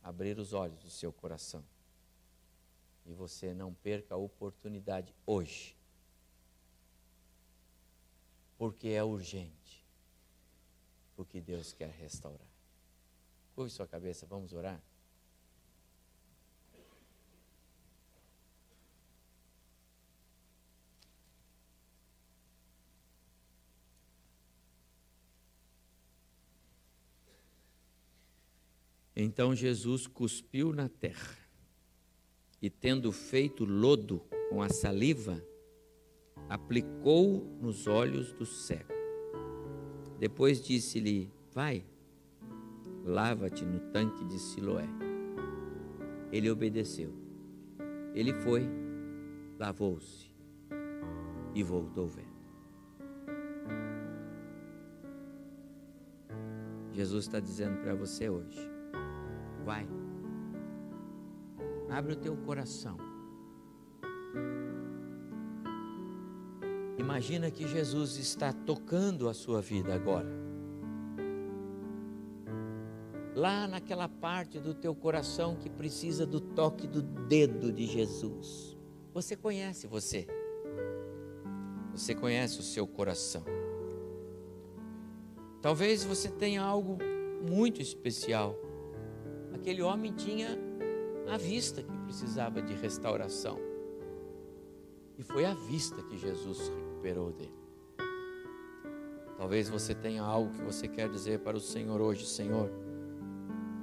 abrir 0.04 0.38
os 0.38 0.54
olhos 0.54 0.84
do 0.84 0.90
seu 0.90 1.12
coração 1.14 1.64
e 3.06 3.14
você 3.14 3.54
não 3.54 3.74
perca 3.74 4.16
a 4.16 4.18
oportunidade 4.18 5.14
hoje, 5.26 5.76
porque 8.58 8.90
é 8.90 9.04
urgente, 9.04 9.84
porque 11.16 11.42
Deus 11.42 11.74
quer 11.74 11.90
restaurar. 11.90 12.48
Curve 13.56 13.72
sua 13.72 13.88
cabeça, 13.88 14.26
vamos 14.26 14.54
orar? 14.54 14.82
Então 29.16 29.56
Jesus 29.56 30.08
cuspiu 30.08 30.74
na 30.74 30.90
terra 30.90 31.38
e, 32.62 32.70
tendo 32.70 33.12
feito 33.12 33.64
lodo 33.64 34.22
com 34.50 34.62
a 34.62 34.70
saliva, 34.70 35.44
aplicou 36.50 37.46
nos 37.62 37.88
olhos 37.88 38.34
do 38.34 38.46
cego. 38.46 38.92
Depois 40.20 40.64
disse-lhe: 40.64 41.32
Vai, 41.54 41.86
lava-te 43.04 43.64
no 43.66 43.80
tanque 43.92 44.26
de 44.26 44.40
Siloé. 44.40 44.88
Ele 46.32 46.50
obedeceu. 46.50 47.14
Ele 48.16 48.34
foi, 48.34 48.68
lavou-se 49.60 50.32
e 51.54 51.62
voltou 51.62 52.08
vendo. 52.08 52.34
Jesus 56.92 57.26
está 57.26 57.40
dizendo 57.40 57.82
para 57.82 57.94
você 57.94 58.30
hoje: 58.30 58.73
vai, 59.64 59.88
abre 61.90 62.14
o 62.14 62.16
teu 62.16 62.36
coração. 62.38 62.98
Imagina 66.98 67.50
que 67.50 67.68
Jesus 67.68 68.18
está 68.18 68.54
tocando 68.54 69.28
a 69.28 69.34
sua 69.34 69.62
vida 69.62 69.94
agora 69.94 70.44
lá 73.36 73.68
naquela 73.68 74.08
parte 74.08 74.60
do 74.60 74.74
teu 74.74 74.94
coração 74.96 75.56
que 75.56 75.70
precisa 75.70 76.26
do 76.26 76.40
toque 76.40 76.88
do 76.88 77.02
dedo 77.02 77.72
de 77.72 77.86
Jesus. 77.86 78.78
Você 79.14 79.36
conhece 79.36 79.88
você. 79.88 80.28
Você 81.92 82.16
conhece 82.16 82.60
o 82.60 82.64
seu 82.64 82.88
coração. 82.88 83.44
Talvez 85.62 86.04
você 86.04 86.30
tenha 86.30 86.62
algo 86.62 86.98
muito 87.50 87.82
especial. 87.82 88.56
Aquele 89.64 89.82
homem 89.82 90.12
tinha 90.12 90.60
a 91.26 91.38
vista 91.38 91.82
que 91.82 91.98
precisava 92.00 92.62
de 92.62 92.74
restauração. 92.74 93.58
E 95.18 95.24
foi 95.24 95.46
a 95.46 95.54
vista 95.54 96.04
que 96.04 96.18
Jesus 96.18 96.68
recuperou 96.68 97.32
dele. 97.32 97.56
Talvez 99.38 99.70
você 99.70 99.96
tenha 99.96 100.22
algo 100.22 100.52
que 100.52 100.62
você 100.62 100.86
quer 100.86 101.10
dizer 101.10 101.40
para 101.40 101.56
o 101.56 101.62
Senhor 101.62 102.02
hoje, 102.02 102.26
Senhor 102.26 102.70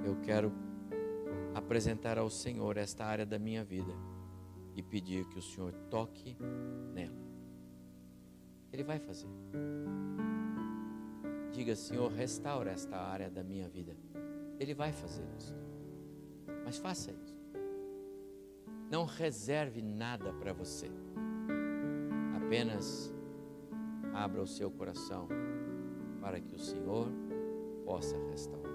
eu 0.05 0.17
quero 0.21 0.51
apresentar 1.55 2.19
ao 2.19 2.29
Senhor 2.29 2.77
esta 2.77 3.03
área 3.03 3.25
da 3.25 3.39
minha 3.39 3.63
vida 3.63 3.91
e 4.75 4.83
pedir 4.83 5.25
que 5.29 5.39
o 5.39 5.41
Senhor 5.41 5.73
toque 5.89 6.37
nela. 6.93 7.17
Ele 8.71 8.83
vai 8.83 8.99
fazer. 8.99 9.27
Diga, 11.51 11.75
Senhor, 11.75 12.11
restaura 12.11 12.69
esta 12.69 12.97
área 12.97 13.31
da 13.31 13.41
minha 13.41 13.67
vida. 13.67 13.97
Ele 14.59 14.75
vai 14.75 14.91
fazer 14.91 15.25
isso. 15.39 15.70
Mas 16.71 16.77
faça 16.77 17.11
isso. 17.11 17.37
Não 18.89 19.03
reserve 19.03 19.81
nada 19.81 20.31
para 20.31 20.53
você. 20.53 20.89
Apenas 22.37 23.13
abra 24.13 24.41
o 24.41 24.47
seu 24.47 24.71
coração 24.71 25.27
para 26.21 26.39
que 26.39 26.55
o 26.55 26.57
Senhor 26.57 27.09
possa 27.83 28.15
restaurar. 28.29 28.71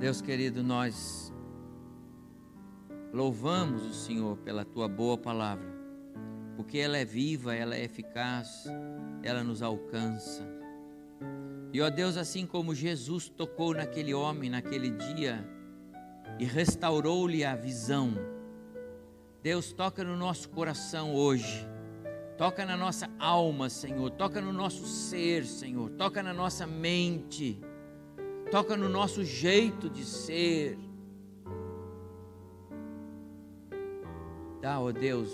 Deus 0.00 0.20
querido, 0.20 0.60
nós 0.64 1.32
louvamos 3.12 3.86
o 3.86 3.94
Senhor 3.94 4.38
pela 4.38 4.64
tua 4.64 4.88
boa 4.88 5.16
palavra, 5.16 5.72
porque 6.56 6.78
ela 6.78 6.98
é 6.98 7.04
viva, 7.04 7.54
ela 7.54 7.76
é 7.76 7.84
eficaz, 7.84 8.64
ela 9.22 9.44
nos 9.44 9.62
alcança. 9.62 10.57
E 11.72 11.80
ó 11.80 11.90
Deus, 11.90 12.16
assim 12.16 12.46
como 12.46 12.74
Jesus 12.74 13.28
tocou 13.28 13.74
naquele 13.74 14.14
homem 14.14 14.48
naquele 14.48 14.90
dia 14.90 15.46
e 16.38 16.44
restaurou-lhe 16.44 17.44
a 17.44 17.54
visão, 17.54 18.14
Deus 19.42 19.72
toca 19.72 20.02
no 20.02 20.16
nosso 20.16 20.48
coração 20.48 21.14
hoje. 21.14 21.66
Toca 22.36 22.64
na 22.64 22.76
nossa 22.76 23.10
alma, 23.18 23.68
Senhor. 23.68 24.10
Toca 24.12 24.40
no 24.40 24.52
nosso 24.52 24.86
ser, 24.86 25.44
Senhor. 25.44 25.90
Toca 25.90 26.22
na 26.22 26.32
nossa 26.32 26.66
mente 26.66 27.60
toca 28.50 28.76
no 28.76 28.88
nosso 28.88 29.24
jeito 29.24 29.88
de 29.88 30.04
ser. 30.04 30.78
Dá, 34.60 34.80
ó 34.80 34.90
Deus, 34.90 35.30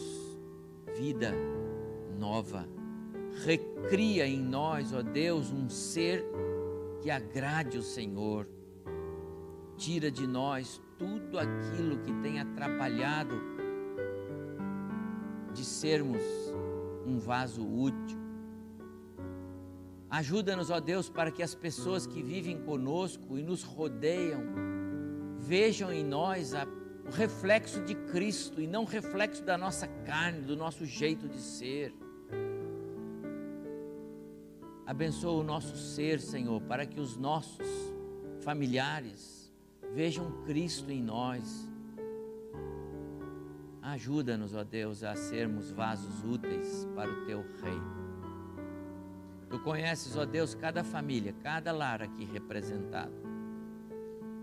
vida 0.97 1.32
nova. 2.18 2.68
Recria 3.43 4.26
em 4.26 4.41
nós, 4.41 4.93
ó 4.93 5.03
Deus, 5.03 5.51
um 5.51 5.68
ser 5.68 6.24
que 7.03 7.11
agrade 7.11 7.76
o 7.76 7.82
Senhor. 7.82 8.49
Tira 9.76 10.11
de 10.11 10.26
nós 10.26 10.80
tudo 10.99 11.39
aquilo 11.39 11.99
que 11.99 12.12
tem 12.22 12.41
atrapalhado 12.41 13.35
de 15.53 15.64
sermos 15.64 16.22
um 17.07 17.18
vaso 17.18 17.62
útil. 17.62 18.18
Ajuda-nos, 20.09 20.70
ó 20.70 20.78
Deus, 20.78 21.09
para 21.09 21.30
que 21.30 21.43
as 21.43 21.55
pessoas 21.55 22.07
que 22.07 22.22
vivem 22.22 22.57
conosco 22.62 23.37
e 23.37 23.43
nos 23.43 23.62
rodeiam 23.62 24.43
vejam 25.39 25.93
em 25.93 26.05
nós 26.05 26.55
a, 26.55 26.64
o 27.07 27.11
reflexo 27.11 27.82
de 27.82 27.95
Cristo 27.95 28.61
e 28.61 28.66
não 28.66 28.85
o 28.85 28.87
reflexo 28.87 29.43
da 29.45 29.59
nossa 29.59 29.87
carne, 30.07 30.41
do 30.41 30.57
nosso 30.57 30.87
jeito 30.87 31.28
de 31.28 31.39
ser. 31.39 31.93
Abençoa 34.87 35.41
o 35.41 35.43
nosso 35.43 35.76
ser, 35.78 36.20
Senhor, 36.20 36.61
para 36.62 36.85
que 36.85 37.01
os 37.01 37.16
nossos 37.16 37.66
familiares 38.43 39.51
vejam 39.95 40.30
Cristo 40.45 40.91
em 40.91 41.03
nós. 41.03 41.66
Ajuda-nos, 43.80 44.55
ó 44.55 44.62
Deus, 44.62 45.03
a 45.03 45.16
sermos 45.16 45.70
vasos 45.70 46.22
úteis 46.22 46.87
para 46.95 47.11
o 47.11 47.24
teu 47.24 47.43
reino. 47.62 48.05
Tu 49.49 49.59
conheces, 49.61 50.16
ó 50.16 50.26
Deus, 50.26 50.55
cada 50.55 50.85
família, 50.85 51.35
cada 51.43 51.72
lar 51.72 52.03
aqui 52.03 52.24
representado. 52.24 53.14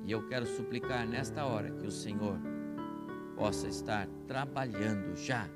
E 0.04 0.12
eu 0.12 0.28
quero 0.28 0.48
suplicar 0.48 1.08
nesta 1.08 1.46
hora 1.46 1.70
que 1.70 1.86
o 1.86 1.92
Senhor 1.92 2.40
possa 3.36 3.68
estar 3.68 4.08
trabalhando 4.28 5.16
já 5.16 5.48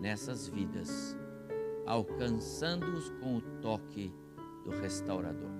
nessas 0.00 0.48
vidas 0.48 1.16
alcançando-os 1.86 3.10
com 3.20 3.36
o 3.36 3.40
toque 3.60 4.12
do 4.64 4.70
restaurador. 4.70 5.50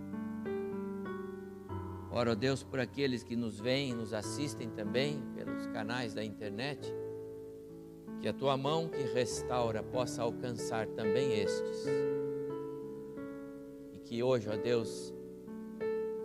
Ora, 2.11 2.37
Deus, 2.37 2.62
por 2.62 2.79
aqueles 2.79 3.23
que 3.23 3.35
nos 3.35 3.59
veem 3.59 3.91
e 3.91 3.95
nos 3.95 4.12
assistem 4.12 4.68
também 4.68 5.23
pelos 5.35 5.66
canais 5.68 6.12
da 6.12 6.23
internet, 6.23 6.93
que 8.20 8.29
a 8.29 8.33
tua 8.35 8.57
mão 8.57 8.87
que 8.87 9.03
restaura 9.03 9.83
possa 9.83 10.23
alcançar 10.23 10.87
também 10.89 11.41
estes. 11.41 11.87
E 13.93 13.99
que 13.99 14.23
hoje, 14.23 14.49
ó 14.51 14.57
Deus, 14.57 15.12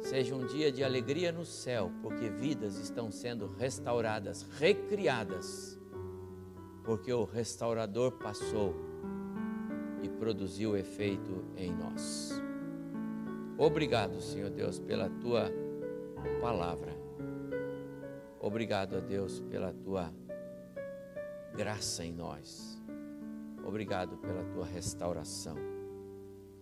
seja 0.01 0.35
um 0.35 0.45
dia 0.45 0.71
de 0.71 0.83
alegria 0.83 1.31
no 1.31 1.45
céu, 1.45 1.89
porque 2.01 2.29
vidas 2.29 2.77
estão 2.77 3.09
sendo 3.09 3.47
restauradas, 3.47 4.45
recriadas, 4.59 5.79
porque 6.83 7.11
o 7.11 7.23
restaurador 7.23 8.11
passou 8.11 8.75
e 10.01 10.09
produziu 10.09 10.77
efeito 10.77 11.45
em 11.55 11.73
nós. 11.73 12.41
Obrigado, 13.57 14.21
Senhor 14.21 14.49
Deus, 14.49 14.79
pela 14.79 15.09
tua 15.09 15.51
palavra. 16.41 16.95
Obrigado 18.39 18.95
a 18.95 18.99
Deus 18.99 19.39
pela 19.41 19.73
tua 19.73 20.13
graça 21.55 22.05
em 22.05 22.13
nós. 22.13 22.81
Obrigado 23.65 24.17
pela 24.17 24.43
tua 24.45 24.65
restauração. 24.65 25.57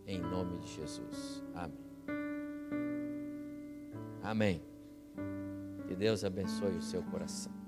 Em 0.07 0.19
nome 0.19 0.57
de 0.59 0.67
Jesus. 0.67 1.43
Amém. 1.53 1.85
Amém. 4.23 4.63
Que 5.87 5.95
Deus 5.95 6.23
abençoe 6.23 6.77
o 6.77 6.81
seu 6.81 7.03
coração. 7.03 7.64